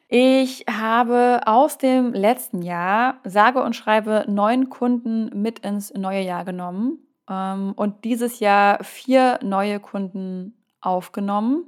Ich 0.09 0.65
habe 0.69 1.41
aus 1.45 1.77
dem 1.77 2.13
letzten 2.13 2.61
Jahr 2.61 3.21
sage 3.23 3.63
und 3.63 3.75
schreibe 3.75 4.25
neun 4.27 4.69
Kunden 4.69 5.29
mit 5.41 5.59
ins 5.59 5.93
neue 5.93 6.21
Jahr 6.21 6.43
genommen 6.43 6.99
ähm, 7.29 7.73
und 7.77 8.03
dieses 8.03 8.41
Jahr 8.41 8.83
vier 8.83 9.39
neue 9.41 9.79
Kunden 9.79 10.53
aufgenommen. 10.81 11.63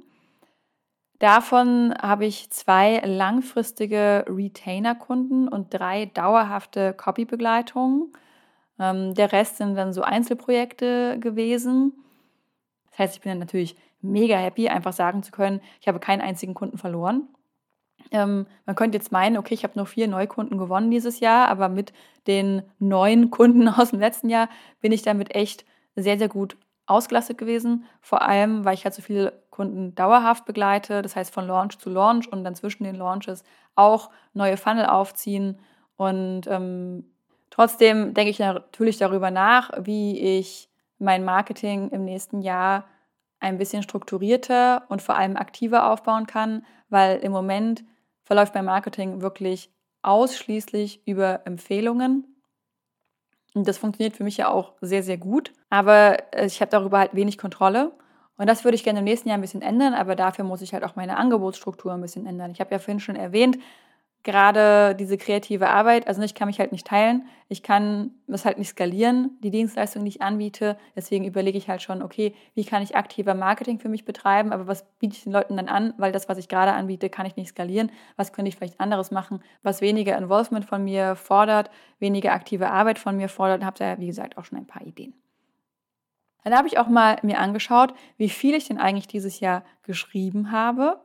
Davon 1.18 1.94
habe 2.00 2.26
ich 2.26 2.50
zwei 2.50 2.98
langfristige 3.04 4.24
Retainer-Kunden 4.28 5.48
und 5.48 5.72
drei 5.72 6.06
dauerhafte 6.06 6.92
Copy-Begleitungen. 6.92 8.12
Ähm, 8.78 9.14
der 9.14 9.32
Rest 9.32 9.56
sind 9.56 9.74
dann 9.74 9.94
so 9.94 10.02
Einzelprojekte 10.02 11.18
gewesen. 11.18 11.92
Das 12.90 12.98
heißt, 12.98 13.16
ich 13.16 13.20
bin 13.22 13.32
dann 13.32 13.38
natürlich 13.38 13.76
mega 14.02 14.36
happy, 14.36 14.68
einfach 14.68 14.92
sagen 14.92 15.22
zu 15.22 15.32
können, 15.32 15.60
ich 15.80 15.88
habe 15.88 16.00
keinen 16.00 16.20
einzigen 16.20 16.54
Kunden 16.54 16.78
verloren. 16.78 17.28
Ähm, 18.10 18.46
man 18.66 18.76
könnte 18.76 18.98
jetzt 18.98 19.12
meinen, 19.12 19.36
okay, 19.36 19.54
ich 19.54 19.64
habe 19.64 19.74
nur 19.76 19.86
vier 19.86 20.08
Neukunden 20.08 20.58
gewonnen 20.58 20.90
dieses 20.90 21.20
Jahr, 21.20 21.48
aber 21.48 21.68
mit 21.68 21.92
den 22.26 22.62
neuen 22.78 23.30
Kunden 23.30 23.68
aus 23.68 23.90
dem 23.90 24.00
letzten 24.00 24.28
Jahr 24.28 24.48
bin 24.80 24.92
ich 24.92 25.02
damit 25.02 25.34
echt 25.34 25.64
sehr, 25.94 26.18
sehr 26.18 26.28
gut 26.28 26.56
ausgelastet 26.86 27.38
gewesen. 27.38 27.84
Vor 28.00 28.22
allem, 28.22 28.64
weil 28.64 28.74
ich 28.74 28.84
halt 28.84 28.94
so 28.94 29.02
viele 29.02 29.44
Kunden 29.50 29.94
dauerhaft 29.94 30.44
begleite, 30.44 31.02
das 31.02 31.14
heißt 31.14 31.32
von 31.32 31.46
Launch 31.46 31.78
zu 31.78 31.90
Launch 31.90 32.30
und 32.30 32.44
dann 32.44 32.54
zwischen 32.54 32.84
den 32.84 32.96
Launches 32.96 33.44
auch 33.74 34.10
neue 34.32 34.56
Funnel 34.56 34.86
aufziehen. 34.86 35.58
Und 35.96 36.46
ähm, 36.48 37.04
trotzdem 37.50 38.14
denke 38.14 38.30
ich 38.30 38.38
natürlich 38.38 38.98
darüber 38.98 39.30
nach, 39.30 39.70
wie 39.78 40.18
ich 40.18 40.68
mein 40.98 41.24
Marketing 41.24 41.90
im 41.90 42.04
nächsten 42.04 42.40
Jahr 42.40 42.84
ein 43.40 43.58
bisschen 43.58 43.82
strukturierter 43.82 44.84
und 44.88 45.02
vor 45.02 45.16
allem 45.16 45.36
aktiver 45.36 45.90
aufbauen 45.90 46.26
kann, 46.26 46.64
weil 46.88 47.18
im 47.18 47.32
Moment 47.32 47.84
verläuft 48.24 48.54
mein 48.54 48.66
Marketing 48.66 49.22
wirklich 49.22 49.72
ausschließlich 50.02 51.06
über 51.06 51.40
Empfehlungen. 51.46 52.42
Und 53.54 53.66
das 53.66 53.78
funktioniert 53.78 54.16
für 54.16 54.24
mich 54.24 54.36
ja 54.36 54.48
auch 54.48 54.74
sehr, 54.80 55.02
sehr 55.02 55.18
gut. 55.18 55.52
Aber 55.70 56.18
äh, 56.32 56.46
ich 56.46 56.60
habe 56.60 56.70
darüber 56.70 56.98
halt 56.98 57.14
wenig 57.14 57.38
Kontrolle. 57.38 57.92
Und 58.36 58.46
das 58.46 58.64
würde 58.64 58.76
ich 58.76 58.84
gerne 58.84 59.00
im 59.00 59.04
nächsten 59.04 59.28
Jahr 59.28 59.36
ein 59.36 59.42
bisschen 59.42 59.60
ändern, 59.60 59.92
aber 59.92 60.16
dafür 60.16 60.46
muss 60.46 60.62
ich 60.62 60.72
halt 60.72 60.82
auch 60.82 60.96
meine 60.96 61.18
Angebotsstruktur 61.18 61.92
ein 61.92 62.00
bisschen 62.00 62.24
ändern. 62.24 62.52
Ich 62.52 62.60
habe 62.60 62.70
ja 62.70 62.78
vorhin 62.78 63.00
schon 63.00 63.16
erwähnt, 63.16 63.58
gerade 64.22 64.94
diese 64.94 65.16
kreative 65.16 65.70
Arbeit, 65.70 66.06
also 66.06 66.20
ich 66.22 66.34
kann 66.34 66.48
mich 66.48 66.58
halt 66.58 66.72
nicht 66.72 66.86
teilen, 66.86 67.26
ich 67.48 67.62
kann 67.62 68.10
das 68.26 68.44
halt 68.44 68.58
nicht 68.58 68.68
skalieren, 68.68 69.38
die 69.42 69.50
Dienstleistung, 69.50 70.04
die 70.04 70.10
ich 70.10 70.22
anbiete. 70.22 70.76
Deswegen 70.94 71.24
überlege 71.24 71.56
ich 71.56 71.68
halt 71.68 71.82
schon, 71.82 72.02
okay, 72.02 72.34
wie 72.54 72.64
kann 72.64 72.82
ich 72.82 72.96
aktiver 72.96 73.34
Marketing 73.34 73.78
für 73.80 73.88
mich 73.88 74.04
betreiben, 74.04 74.52
aber 74.52 74.66
was 74.66 74.84
biete 74.98 75.16
ich 75.16 75.24
den 75.24 75.32
Leuten 75.32 75.56
dann 75.56 75.68
an, 75.68 75.94
weil 75.96 76.12
das, 76.12 76.28
was 76.28 76.38
ich 76.38 76.48
gerade 76.48 76.72
anbiete, 76.72 77.08
kann 77.08 77.26
ich 77.26 77.36
nicht 77.36 77.48
skalieren. 77.48 77.90
Was 78.16 78.32
könnte 78.32 78.50
ich 78.50 78.56
vielleicht 78.56 78.78
anderes 78.78 79.10
machen, 79.10 79.42
was 79.62 79.80
weniger 79.80 80.16
Involvement 80.18 80.64
von 80.64 80.84
mir 80.84 81.16
fordert, 81.16 81.70
weniger 81.98 82.32
aktive 82.32 82.70
Arbeit 82.70 82.98
von 82.98 83.16
mir 83.16 83.28
fordert. 83.28 83.64
Habe 83.64 83.78
da, 83.78 83.98
wie 83.98 84.06
gesagt, 84.06 84.36
auch 84.36 84.44
schon 84.44 84.58
ein 84.58 84.66
paar 84.66 84.82
Ideen. 84.82 85.14
Dann 86.44 86.56
habe 86.56 86.68
ich 86.68 86.78
auch 86.78 86.88
mal 86.88 87.18
mir 87.22 87.38
angeschaut, 87.38 87.94
wie 88.16 88.28
viel 88.28 88.54
ich 88.54 88.68
denn 88.68 88.78
eigentlich 88.78 89.08
dieses 89.08 89.40
Jahr 89.40 89.64
geschrieben 89.82 90.52
habe, 90.52 91.00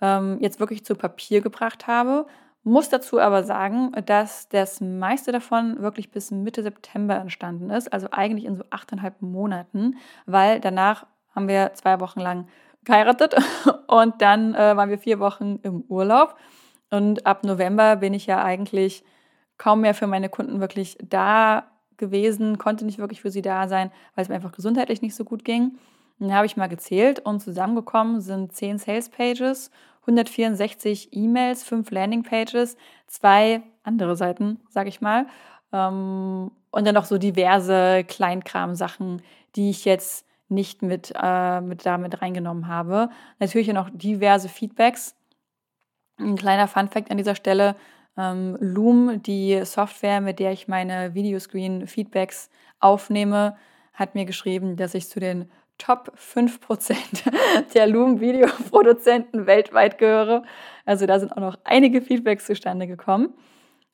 ähm, 0.00 0.38
jetzt 0.40 0.60
wirklich 0.60 0.84
zu 0.84 0.94
Papier 0.94 1.40
gebracht 1.40 1.86
habe 1.86 2.26
muss 2.68 2.88
dazu 2.88 3.20
aber 3.20 3.44
sagen, 3.44 3.92
dass 4.06 4.48
das 4.48 4.80
meiste 4.80 5.32
davon 5.32 5.80
wirklich 5.80 6.10
bis 6.10 6.30
Mitte 6.30 6.62
September 6.62 7.16
entstanden 7.16 7.70
ist, 7.70 7.92
also 7.92 8.08
eigentlich 8.10 8.44
in 8.44 8.56
so 8.56 8.64
achteinhalb 8.70 9.20
Monaten, 9.22 9.96
weil 10.26 10.60
danach 10.60 11.06
haben 11.34 11.48
wir 11.48 11.72
zwei 11.74 12.00
Wochen 12.00 12.20
lang 12.20 12.48
geheiratet 12.84 13.36
und 13.86 14.20
dann 14.22 14.54
äh, 14.54 14.76
waren 14.76 14.90
wir 14.90 14.98
vier 14.98 15.20
Wochen 15.20 15.58
im 15.62 15.82
Urlaub. 15.88 16.36
Und 16.90 17.26
ab 17.26 17.44
November 17.44 17.96
bin 17.96 18.14
ich 18.14 18.26
ja 18.26 18.42
eigentlich 18.42 19.04
kaum 19.58 19.82
mehr 19.82 19.94
für 19.94 20.06
meine 20.06 20.28
Kunden 20.28 20.60
wirklich 20.60 20.96
da 21.02 21.64
gewesen, 21.96 22.58
konnte 22.58 22.86
nicht 22.86 22.98
wirklich 22.98 23.20
für 23.20 23.30
sie 23.30 23.42
da 23.42 23.68
sein, 23.68 23.90
weil 24.14 24.22
es 24.22 24.28
mir 24.28 24.36
einfach 24.36 24.52
gesundheitlich 24.52 25.02
nicht 25.02 25.14
so 25.14 25.24
gut 25.24 25.44
ging. 25.44 25.78
Dann 26.18 26.32
habe 26.34 26.46
ich 26.46 26.56
mal 26.56 26.68
gezählt 26.68 27.20
und 27.20 27.40
zusammengekommen 27.40 28.20
sind 28.20 28.52
zehn 28.52 28.78
Sales 28.78 29.08
Pages 29.08 29.70
164 30.08 31.10
E-Mails, 31.12 31.62
fünf 31.62 31.90
Landingpages, 31.90 32.76
zwei 33.06 33.62
andere 33.84 34.16
Seiten, 34.16 34.58
sage 34.70 34.88
ich 34.88 35.00
mal, 35.00 35.26
Ähm, 35.72 36.50
und 36.70 36.86
dann 36.86 36.94
noch 36.94 37.04
so 37.04 37.18
diverse 37.18 38.02
Kleinkram-Sachen, 38.04 39.20
die 39.54 39.68
ich 39.70 39.84
jetzt 39.84 40.26
nicht 40.48 40.80
mit, 40.82 41.12
äh, 41.14 41.60
mit 41.60 41.84
damit 41.84 42.22
reingenommen 42.22 42.68
habe. 42.68 43.10
Natürlich 43.38 43.68
noch 43.68 43.90
diverse 43.92 44.48
Feedbacks. 44.48 45.14
Ein 46.18 46.36
kleiner 46.36 46.68
Fun-Fact 46.68 47.10
an 47.10 47.18
dieser 47.18 47.34
Stelle: 47.34 47.76
ähm, 48.16 48.56
Loom, 48.60 49.22
die 49.22 49.62
Software, 49.64 50.20
mit 50.22 50.38
der 50.38 50.52
ich 50.52 50.68
meine 50.68 51.14
Videoscreen-Feedbacks 51.14 52.48
aufnehme, 52.80 53.56
hat 53.92 54.14
mir 54.14 54.24
geschrieben, 54.24 54.76
dass 54.76 54.94
ich 54.94 55.08
zu 55.08 55.20
den 55.20 55.50
Top 55.78 56.12
5% 56.16 56.96
der 57.74 57.86
Loom-Videoproduzenten 57.86 59.46
weltweit 59.46 59.98
gehöre. 59.98 60.42
Also 60.84 61.06
da 61.06 61.18
sind 61.18 61.32
auch 61.32 61.40
noch 61.40 61.58
einige 61.64 62.02
Feedbacks 62.02 62.46
zustande 62.46 62.86
gekommen. 62.86 63.32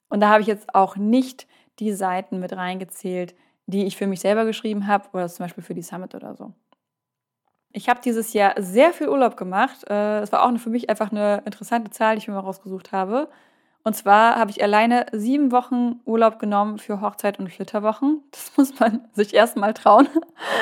Und 0.09 0.21
da 0.21 0.29
habe 0.29 0.41
ich 0.41 0.47
jetzt 0.47 0.75
auch 0.75 0.97
nicht 0.97 1.47
die 1.79 1.93
Seiten 1.93 2.41
mit 2.41 2.53
reingezählt, 2.55 3.35
die 3.67 3.85
ich 3.85 3.97
für 3.97 4.07
mich 4.07 4.21
selber 4.21 4.45
geschrieben 4.45 4.87
habe 4.87 5.09
oder 5.13 5.29
zum 5.29 5.45
Beispiel 5.45 5.65
für 5.65 5.75
die 5.75 5.83
Summit 5.83 6.15
oder 6.15 6.35
so. 6.35 6.53
Ich 7.73 7.89
habe 7.89 8.01
dieses 8.05 8.33
Jahr 8.33 8.55
sehr 8.59 8.93
viel 8.93 9.09
Urlaub 9.09 9.37
gemacht. 9.37 9.85
Äh, 9.91 10.21
es 10.21 10.31
war 10.31 10.45
auch 10.45 10.59
für 10.59 10.71
mich 10.71 10.89
einfach 10.89 11.11
eine 11.11 11.43
interessante 11.45 11.91
Zahl, 11.91 12.15
die 12.15 12.19
ich 12.21 12.29
mir 12.29 12.35
mal 12.35 12.41
rausgesucht 12.41 12.93
habe. 12.93 13.29
Und 13.87 13.95
zwar 13.95 14.37
habe 14.37 14.51
ich 14.51 14.63
alleine 14.63 15.05
sieben 15.13 15.53
Wochen 15.53 16.01
Urlaub 16.07 16.39
genommen 16.39 16.79
für 16.79 17.03
Hochzeit 17.03 17.39
und 17.39 17.53
Flitterwochen. 17.53 18.23
Das 18.31 18.53
muss 18.57 18.81
man 18.81 19.07
sich 19.13 19.35
erstmal 19.35 19.75
trauen. 19.75 20.09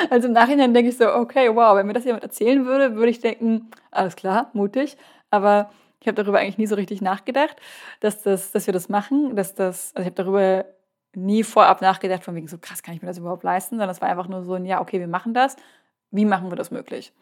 Also 0.09 0.27
im 0.27 0.33
Nachhinein 0.33 0.73
denke 0.73 0.89
ich 0.89 0.97
so, 0.97 1.09
okay, 1.09 1.55
wow, 1.55 1.75
wenn 1.77 1.87
mir 1.87 1.93
das 1.93 2.03
jemand 2.03 2.23
erzählen 2.23 2.65
würde, 2.65 2.95
würde 2.95 3.09
ich 3.09 3.19
denken, 3.19 3.71
alles 3.91 4.17
klar, 4.17 4.49
mutig. 4.51 4.97
Aber 5.29 5.69
ich 6.01 6.07
habe 6.07 6.21
darüber 6.21 6.39
eigentlich 6.39 6.57
nie 6.57 6.67
so 6.67 6.75
richtig 6.75 7.01
nachgedacht, 7.01 7.55
dass, 8.01 8.21
das, 8.23 8.51
dass 8.51 8.67
wir 8.67 8.73
das 8.73 8.89
machen. 8.89 9.37
Dass 9.37 9.55
das, 9.55 9.95
also 9.95 10.01
ich 10.01 10.13
habe 10.13 10.23
darüber 10.23 10.65
nie 11.15 11.43
vorab 11.43 11.81
nachgedacht, 11.81 12.25
von 12.25 12.35
wegen 12.35 12.49
so 12.49 12.57
krass, 12.57 12.83
kann 12.83 12.93
ich 12.93 13.01
mir 13.01 13.07
das 13.07 13.19
überhaupt 13.19 13.43
leisten, 13.43 13.75
sondern 13.75 13.89
es 13.89 14.01
war 14.01 14.09
einfach 14.09 14.27
nur 14.27 14.43
so 14.43 14.55
ein, 14.55 14.65
ja, 14.65 14.81
okay, 14.81 14.99
wir 14.99 15.07
machen 15.07 15.33
das. 15.33 15.55
Wie 16.11 16.25
machen 16.25 16.51
wir 16.51 16.57
das 16.57 16.71
möglich? 16.71 17.13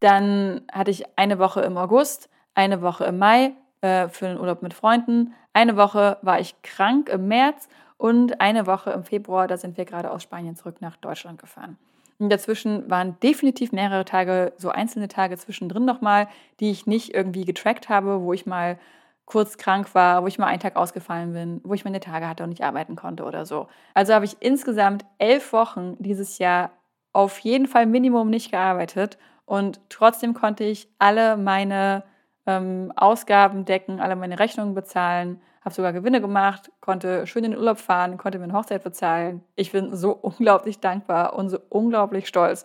Dann 0.00 0.60
hatte 0.70 0.90
ich 0.90 1.04
eine 1.16 1.38
Woche 1.38 1.62
im 1.62 1.78
August, 1.78 2.28
eine 2.54 2.82
Woche 2.82 3.04
im 3.06 3.18
Mai 3.18 3.54
äh, 3.80 4.08
für 4.08 4.26
den 4.26 4.38
Urlaub 4.38 4.62
mit 4.62 4.74
Freunden, 4.74 5.34
eine 5.52 5.76
Woche 5.76 6.18
war 6.22 6.38
ich 6.40 6.60
krank 6.62 7.08
im 7.08 7.28
März 7.28 7.68
und 7.96 8.40
eine 8.40 8.66
Woche 8.66 8.90
im 8.90 9.04
Februar, 9.04 9.48
da 9.48 9.56
sind 9.56 9.76
wir 9.76 9.84
gerade 9.84 10.10
aus 10.10 10.22
Spanien 10.22 10.56
zurück 10.56 10.76
nach 10.80 10.96
Deutschland 10.96 11.40
gefahren. 11.40 11.78
Und 12.18 12.30
dazwischen 12.30 12.88
waren 12.90 13.18
definitiv 13.20 13.72
mehrere 13.72 14.04
Tage, 14.04 14.52
so 14.56 14.70
einzelne 14.70 15.08
Tage 15.08 15.36
zwischendrin 15.36 15.84
nochmal, 15.84 16.28
die 16.60 16.70
ich 16.70 16.86
nicht 16.86 17.14
irgendwie 17.14 17.44
getrackt 17.44 17.88
habe, 17.88 18.22
wo 18.22 18.32
ich 18.32 18.46
mal 18.46 18.78
kurz 19.26 19.58
krank 19.58 19.94
war, 19.94 20.22
wo 20.22 20.26
ich 20.26 20.38
mal 20.38 20.46
einen 20.46 20.60
Tag 20.60 20.76
ausgefallen 20.76 21.32
bin, 21.32 21.60
wo 21.64 21.74
ich 21.74 21.84
meine 21.84 22.00
Tage 22.00 22.28
hatte 22.28 22.44
und 22.44 22.50
nicht 22.50 22.62
arbeiten 22.62 22.96
konnte 22.96 23.24
oder 23.24 23.44
so. 23.44 23.68
Also 23.92 24.14
habe 24.14 24.24
ich 24.24 24.36
insgesamt 24.40 25.04
elf 25.18 25.52
Wochen 25.52 25.96
dieses 25.98 26.38
Jahr 26.38 26.70
auf 27.12 27.38
jeden 27.40 27.66
Fall 27.66 27.86
Minimum 27.86 28.30
nicht 28.30 28.50
gearbeitet 28.50 29.18
und 29.44 29.80
trotzdem 29.88 30.32
konnte 30.32 30.64
ich 30.64 30.88
alle 30.98 31.36
meine 31.36 32.04
ähm, 32.46 32.92
Ausgaben 32.96 33.64
decken, 33.64 34.00
alle 34.00 34.16
meine 34.16 34.38
Rechnungen 34.38 34.74
bezahlen, 34.74 35.40
habe 35.62 35.74
sogar 35.74 35.92
Gewinne 35.92 36.20
gemacht, 36.20 36.70
konnte 36.80 37.26
schön 37.26 37.44
in 37.44 37.50
den 37.50 37.58
Urlaub 37.58 37.78
fahren, 37.78 38.18
konnte 38.18 38.38
mir 38.38 38.44
eine 38.44 38.52
Hochzeit 38.52 38.84
bezahlen. 38.84 39.42
Ich 39.56 39.72
bin 39.72 39.96
so 39.96 40.12
unglaublich 40.22 40.80
dankbar 40.80 41.34
und 41.34 41.48
so 41.48 41.58
unglaublich 41.68 42.28
stolz. 42.28 42.64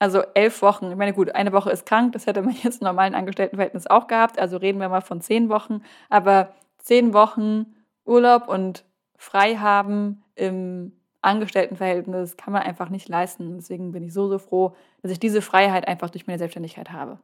Also 0.00 0.22
elf 0.34 0.60
Wochen. 0.60 0.90
Ich 0.90 0.96
meine, 0.96 1.12
gut, 1.12 1.34
eine 1.34 1.52
Woche 1.52 1.70
ist 1.70 1.86
krank, 1.86 2.12
das 2.12 2.26
hätte 2.26 2.42
man 2.42 2.54
jetzt 2.62 2.82
im 2.82 2.86
normalen 2.86 3.14
Angestelltenverhältnis 3.14 3.86
auch 3.86 4.08
gehabt. 4.08 4.38
Also 4.38 4.56
reden 4.56 4.80
wir 4.80 4.88
mal 4.88 5.00
von 5.00 5.20
zehn 5.20 5.48
Wochen. 5.48 5.82
Aber 6.10 6.52
zehn 6.78 7.14
Wochen 7.14 7.66
Urlaub 8.04 8.48
und 8.48 8.84
frei 9.16 9.56
haben 9.56 10.24
im 10.34 10.92
Angestelltenverhältnis 11.22 12.36
kann 12.36 12.52
man 12.52 12.62
einfach 12.62 12.90
nicht 12.90 13.08
leisten. 13.08 13.56
Deswegen 13.56 13.92
bin 13.92 14.02
ich 14.02 14.12
so, 14.12 14.28
so 14.28 14.38
froh, 14.38 14.74
dass 15.02 15.10
ich 15.10 15.20
diese 15.20 15.40
Freiheit 15.40 15.88
einfach 15.88 16.10
durch 16.10 16.26
meine 16.26 16.38
Selbstständigkeit 16.38 16.90
habe. 16.90 17.18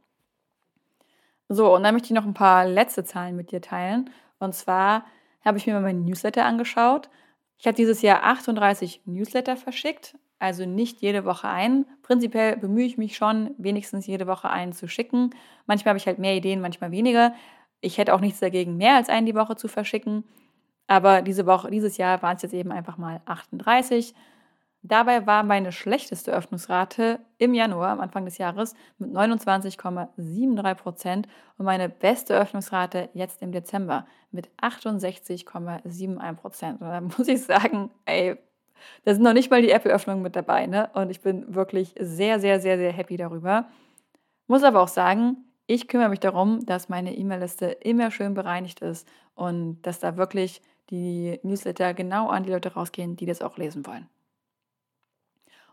So, 1.52 1.74
und 1.74 1.82
dann 1.82 1.94
möchte 1.94 2.06
ich 2.06 2.14
noch 2.14 2.24
ein 2.24 2.34
paar 2.34 2.66
letzte 2.66 3.04
Zahlen 3.04 3.36
mit 3.36 3.50
dir 3.52 3.60
teilen. 3.60 4.08
Und 4.38 4.54
zwar 4.54 5.04
habe 5.44 5.58
ich 5.58 5.66
mir 5.66 5.74
mal 5.74 5.82
meinen 5.82 6.04
Newsletter 6.04 6.46
angeschaut. 6.46 7.10
Ich 7.58 7.66
habe 7.66 7.76
dieses 7.76 8.00
Jahr 8.00 8.24
38 8.24 9.02
Newsletter 9.04 9.56
verschickt 9.56 10.14
also 10.40 10.64
nicht 10.64 11.02
jede 11.02 11.24
Woche 11.24 11.48
ein. 11.48 11.84
Prinzipiell 12.02 12.56
bemühe 12.56 12.86
ich 12.86 12.98
mich 12.98 13.14
schon, 13.14 13.54
wenigstens 13.58 14.06
jede 14.06 14.26
Woche 14.26 14.48
einen 14.48 14.72
zu 14.72 14.88
schicken. 14.88 15.30
Manchmal 15.66 15.90
habe 15.90 15.98
ich 15.98 16.06
halt 16.06 16.18
mehr 16.18 16.34
Ideen, 16.34 16.62
manchmal 16.62 16.90
weniger. 16.90 17.34
Ich 17.82 17.98
hätte 17.98 18.14
auch 18.14 18.20
nichts 18.20 18.40
dagegen, 18.40 18.76
mehr 18.78 18.96
als 18.96 19.10
einen 19.10 19.26
die 19.26 19.34
Woche 19.34 19.54
zu 19.56 19.68
verschicken. 19.68 20.24
Aber 20.86 21.22
diese 21.22 21.46
Woche, 21.46 21.70
dieses 21.70 21.98
Jahr 21.98 22.22
waren 22.22 22.36
es 22.36 22.42
jetzt 22.42 22.54
eben 22.54 22.72
einfach 22.72 22.96
mal 22.96 23.20
38. 23.26 24.14
Dabei 24.82 25.26
war 25.26 25.42
meine 25.42 25.72
schlechteste 25.72 26.32
Öffnungsrate 26.32 27.20
im 27.36 27.52
Januar, 27.52 27.90
am 27.90 28.00
Anfang 28.00 28.24
des 28.24 28.38
Jahres, 28.38 28.74
mit 28.98 29.10
29,73 29.10 30.74
Prozent 30.74 31.28
und 31.58 31.66
meine 31.66 31.90
beste 31.90 32.34
Öffnungsrate 32.34 33.10
jetzt 33.12 33.42
im 33.42 33.52
Dezember 33.52 34.06
mit 34.30 34.48
68,71 34.62 36.32
Prozent. 36.34 36.80
Und 36.80 36.88
da 36.88 37.00
muss 37.18 37.28
ich 37.28 37.42
sagen, 37.42 37.90
ey, 38.06 38.36
da 39.04 39.12
sind 39.12 39.22
noch 39.22 39.34
nicht 39.34 39.50
mal 39.50 39.60
die 39.60 39.70
Apple-Öffnungen 39.70 40.22
mit 40.22 40.34
dabei. 40.34 40.66
Ne? 40.66 40.88
Und 40.94 41.10
ich 41.10 41.20
bin 41.20 41.54
wirklich 41.54 41.94
sehr, 42.00 42.40
sehr, 42.40 42.58
sehr, 42.60 42.78
sehr 42.78 42.92
happy 42.92 43.18
darüber. 43.18 43.68
Muss 44.46 44.62
aber 44.62 44.80
auch 44.80 44.88
sagen, 44.88 45.44
ich 45.66 45.88
kümmere 45.88 46.08
mich 46.08 46.20
darum, 46.20 46.64
dass 46.64 46.88
meine 46.88 47.14
E-Mail-Liste 47.14 47.66
immer 47.66 48.10
schön 48.10 48.32
bereinigt 48.32 48.80
ist 48.80 49.06
und 49.34 49.82
dass 49.82 50.00
da 50.00 50.16
wirklich 50.16 50.62
die 50.88 51.38
Newsletter 51.42 51.92
genau 51.92 52.28
an 52.28 52.44
die 52.44 52.50
Leute 52.50 52.72
rausgehen, 52.72 53.16
die 53.16 53.26
das 53.26 53.42
auch 53.42 53.58
lesen 53.58 53.86
wollen. 53.86 54.08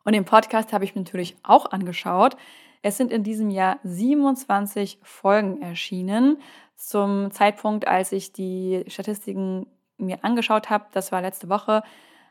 Und 0.07 0.13
den 0.13 0.23
Podcast 0.23 0.71
habe 0.71 0.85
ich 0.85 0.95
mir 0.95 1.01
natürlich 1.01 1.35
auch 1.43 1.69
angeschaut. 1.69 2.37
Es 2.81 2.95
sind 2.95 3.11
in 3.11 3.23
diesem 3.23 3.49
Jahr 3.49 3.77
27 3.83 4.99
Folgen 5.03 5.61
erschienen. 5.61 6.37
Zum 6.77 7.29
Zeitpunkt, 7.31 7.89
als 7.89 8.13
ich 8.13 8.31
die 8.31 8.85
Statistiken 8.87 9.67
mir 9.97 10.23
angeschaut 10.23 10.69
habe, 10.69 10.85
das 10.93 11.11
war 11.11 11.21
letzte 11.21 11.49
Woche, 11.49 11.83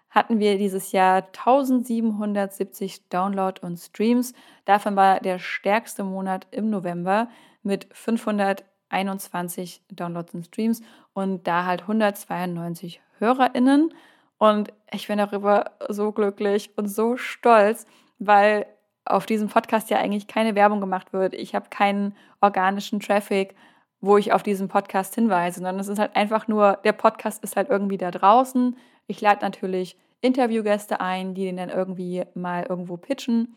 hatten 0.09 0.39
wir 0.39 0.57
dieses 0.57 0.93
Jahr 0.93 1.17
1770 1.17 3.11
Download 3.11 3.61
und 3.61 3.77
Streams. 3.77 4.33
Davon 4.65 4.97
war 4.97 5.21
der 5.21 5.39
stärkste 5.39 6.03
Monat 6.03 6.47
im 6.53 6.71
November 6.71 7.29
mit 7.63 7.89
521 7.93 9.83
Downloads 9.91 10.33
und 10.33 10.47
Streams 10.47 10.81
und 11.13 11.47
da 11.47 11.67
halt 11.67 11.83
192 11.83 13.03
HörerInnen. 13.19 13.93
Und 14.39 14.73
ich 14.93 15.09
bin 15.09 15.19
darüber 15.19 15.73
so 15.89 16.13
glücklich 16.13 16.71
und 16.77 16.89
so 16.89 17.17
stolz, 17.17 17.87
weil 18.19 18.67
auf 19.05 19.27
diesem 19.27 19.49
Podcast 19.49 19.89
ja 19.91 19.99
eigentlich 19.99 20.27
keine 20.27 20.55
Werbung 20.55 20.81
gemacht 20.81 21.13
wird. 21.13 21.35
Ich 21.35 21.55
habe 21.55 21.71
keinen 21.71 22.15
organischen 22.41 23.01
Traffic, 23.01 23.55
wo 24.01 24.19
ich 24.19 24.33
auf 24.33 24.43
diesen 24.43 24.69
Podcast 24.69 25.15
hinweise, 25.15 25.57
sondern 25.57 25.79
es 25.79 25.89
ist 25.89 25.99
halt 25.99 26.17
einfach 26.17 26.49
nur, 26.49 26.79
der 26.85 26.93
Podcast 26.93 27.43
ist 27.43 27.57
halt 27.57 27.71
irgendwie 27.71 27.99
da 27.99 28.11
draußen. 28.11 28.77
Ich 29.07 29.21
lade 29.21 29.43
natürlich 29.43 29.97
Interviewgäste 30.21 31.01
ein, 31.01 31.35
die 31.35 31.45
den 31.45 31.57
dann 31.57 31.71
irgendwie 31.71 32.25
mal 32.35 32.67
irgendwo 32.69 32.97
pitchen. 32.97 33.55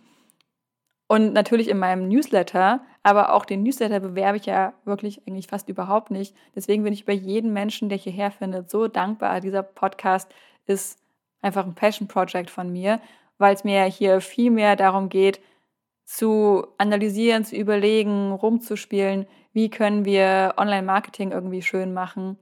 Und 1.07 1.33
natürlich 1.33 1.69
in 1.69 1.79
meinem 1.79 2.07
Newsletter, 2.07 2.81
aber 3.01 3.33
auch 3.33 3.45
den 3.45 3.63
Newsletter 3.63 3.99
bewerbe 3.99 4.37
ich 4.37 4.45
ja 4.45 4.73
wirklich 4.85 5.25
eigentlich 5.27 5.47
fast 5.47 5.67
überhaupt 5.67 6.11
nicht. 6.11 6.35
Deswegen 6.55 6.83
bin 6.83 6.93
ich 6.93 7.01
über 7.01 7.13
jeden 7.13 7.51
Menschen, 7.51 7.89
der 7.89 7.97
hierher 7.97 8.29
findet, 8.29 8.69
so 8.69 8.87
dankbar. 8.87 9.41
Dieser 9.41 9.63
Podcast 9.63 10.31
ist 10.69 10.99
einfach 11.41 11.65
ein 11.65 11.75
Passion 11.75 12.07
Project 12.07 12.49
von 12.49 12.71
mir, 12.71 13.01
weil 13.37 13.53
es 13.53 13.63
mir 13.63 13.83
hier 13.85 14.21
viel 14.21 14.51
mehr 14.51 14.75
darum 14.75 15.09
geht, 15.09 15.39
zu 16.05 16.65
analysieren, 16.77 17.45
zu 17.45 17.55
überlegen, 17.55 18.31
rumzuspielen, 18.31 19.27
wie 19.53 19.69
können 19.69 20.05
wir 20.05 20.55
Online-Marketing 20.57 21.31
irgendwie 21.31 21.61
schön 21.61 21.93
machen, 21.93 22.37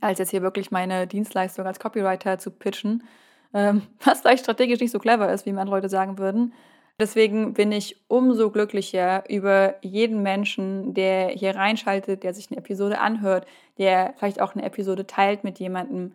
als 0.00 0.18
jetzt 0.18 0.30
hier 0.30 0.42
wirklich 0.42 0.70
meine 0.70 1.06
Dienstleistung 1.06 1.66
als 1.66 1.78
Copywriter 1.78 2.38
zu 2.38 2.50
pitchen 2.50 3.02
ähm, 3.54 3.82
was 4.04 4.20
vielleicht 4.20 4.44
strategisch 4.44 4.80
nicht 4.80 4.92
so 4.92 4.98
clever 4.98 5.32
ist, 5.32 5.46
wie 5.46 5.52
manche 5.52 5.72
Leute 5.72 5.88
sagen 5.88 6.18
würden. 6.18 6.52
Deswegen 6.98 7.54
bin 7.54 7.72
ich 7.72 7.96
umso 8.08 8.50
glücklicher 8.50 9.24
über 9.30 9.76
jeden 9.80 10.22
Menschen, 10.22 10.92
der 10.92 11.28
hier 11.28 11.56
reinschaltet, 11.56 12.22
der 12.22 12.34
sich 12.34 12.50
eine 12.50 12.58
Episode 12.58 13.00
anhört, 13.00 13.46
der 13.78 14.12
vielleicht 14.18 14.40
auch 14.40 14.54
eine 14.54 14.64
Episode 14.64 15.06
teilt 15.06 15.42
mit 15.42 15.58
jemandem, 15.58 16.12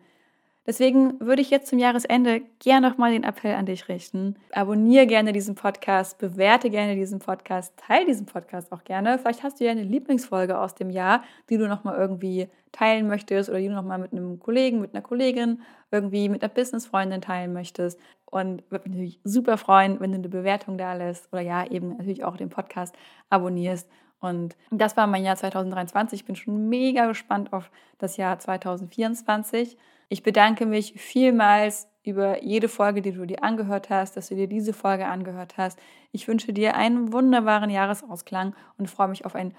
Deswegen 0.66 1.20
würde 1.20 1.42
ich 1.42 1.50
jetzt 1.50 1.68
zum 1.68 1.78
Jahresende 1.78 2.42
gerne 2.58 2.88
nochmal 2.88 3.12
den 3.12 3.22
Appell 3.22 3.54
an 3.54 3.66
dich 3.66 3.88
richten. 3.88 4.36
Abonniere 4.52 5.06
gerne 5.06 5.32
diesen 5.32 5.54
Podcast, 5.54 6.18
bewerte 6.18 6.70
gerne 6.70 6.96
diesen 6.96 7.20
Podcast, 7.20 7.74
teile 7.76 8.06
diesen 8.06 8.26
Podcast 8.26 8.72
auch 8.72 8.82
gerne. 8.82 9.18
Vielleicht 9.18 9.44
hast 9.44 9.60
du 9.60 9.64
ja 9.64 9.70
eine 9.70 9.84
Lieblingsfolge 9.84 10.58
aus 10.58 10.74
dem 10.74 10.90
Jahr, 10.90 11.22
die 11.48 11.56
du 11.56 11.68
nochmal 11.68 11.96
irgendwie 11.96 12.48
teilen 12.72 13.06
möchtest 13.06 13.48
oder 13.48 13.60
die 13.60 13.68
du 13.68 13.74
nochmal 13.74 13.98
mit 13.98 14.12
einem 14.12 14.40
Kollegen, 14.40 14.80
mit 14.80 14.92
einer 14.92 15.02
Kollegin, 15.02 15.62
irgendwie 15.92 16.28
mit 16.28 16.42
einer 16.42 16.52
Businessfreundin 16.52 17.20
teilen 17.20 17.52
möchtest. 17.52 18.00
Und 18.24 18.68
würde 18.70 18.88
mich 18.88 18.96
natürlich 18.96 19.20
super 19.22 19.56
freuen, 19.58 20.00
wenn 20.00 20.10
du 20.10 20.18
eine 20.18 20.28
Bewertung 20.28 20.78
da 20.78 20.94
lässt 20.94 21.32
oder 21.32 21.42
ja, 21.42 21.64
eben 21.64 21.96
natürlich 21.96 22.24
auch 22.24 22.36
den 22.36 22.50
Podcast 22.50 22.96
abonnierst. 23.30 23.88
Und 24.20 24.56
das 24.72 24.96
war 24.96 25.06
mein 25.06 25.24
Jahr 25.24 25.36
2023. 25.36 26.20
Ich 26.20 26.26
bin 26.26 26.34
schon 26.34 26.68
mega 26.68 27.06
gespannt 27.06 27.52
auf 27.52 27.70
das 27.98 28.16
Jahr 28.16 28.38
2024. 28.38 29.76
Ich 30.08 30.22
bedanke 30.22 30.66
mich 30.66 30.94
vielmals 30.96 31.88
über 32.04 32.42
jede 32.42 32.68
Folge, 32.68 33.02
die 33.02 33.12
du 33.12 33.26
dir 33.26 33.42
angehört 33.42 33.90
hast, 33.90 34.16
dass 34.16 34.28
du 34.28 34.36
dir 34.36 34.46
diese 34.46 34.72
Folge 34.72 35.06
angehört 35.06 35.56
hast. 35.56 35.78
Ich 36.12 36.28
wünsche 36.28 36.52
dir 36.52 36.76
einen 36.76 37.12
wunderbaren 37.12 37.70
Jahresausklang 37.70 38.54
und 38.78 38.88
freue 38.88 39.08
mich 39.08 39.24
auf 39.24 39.34
ein 39.34 39.54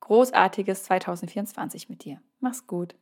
großartiges 0.00 0.84
2024 0.84 1.90
mit 1.90 2.04
dir. 2.04 2.22
Mach's 2.40 2.66
gut. 2.66 2.94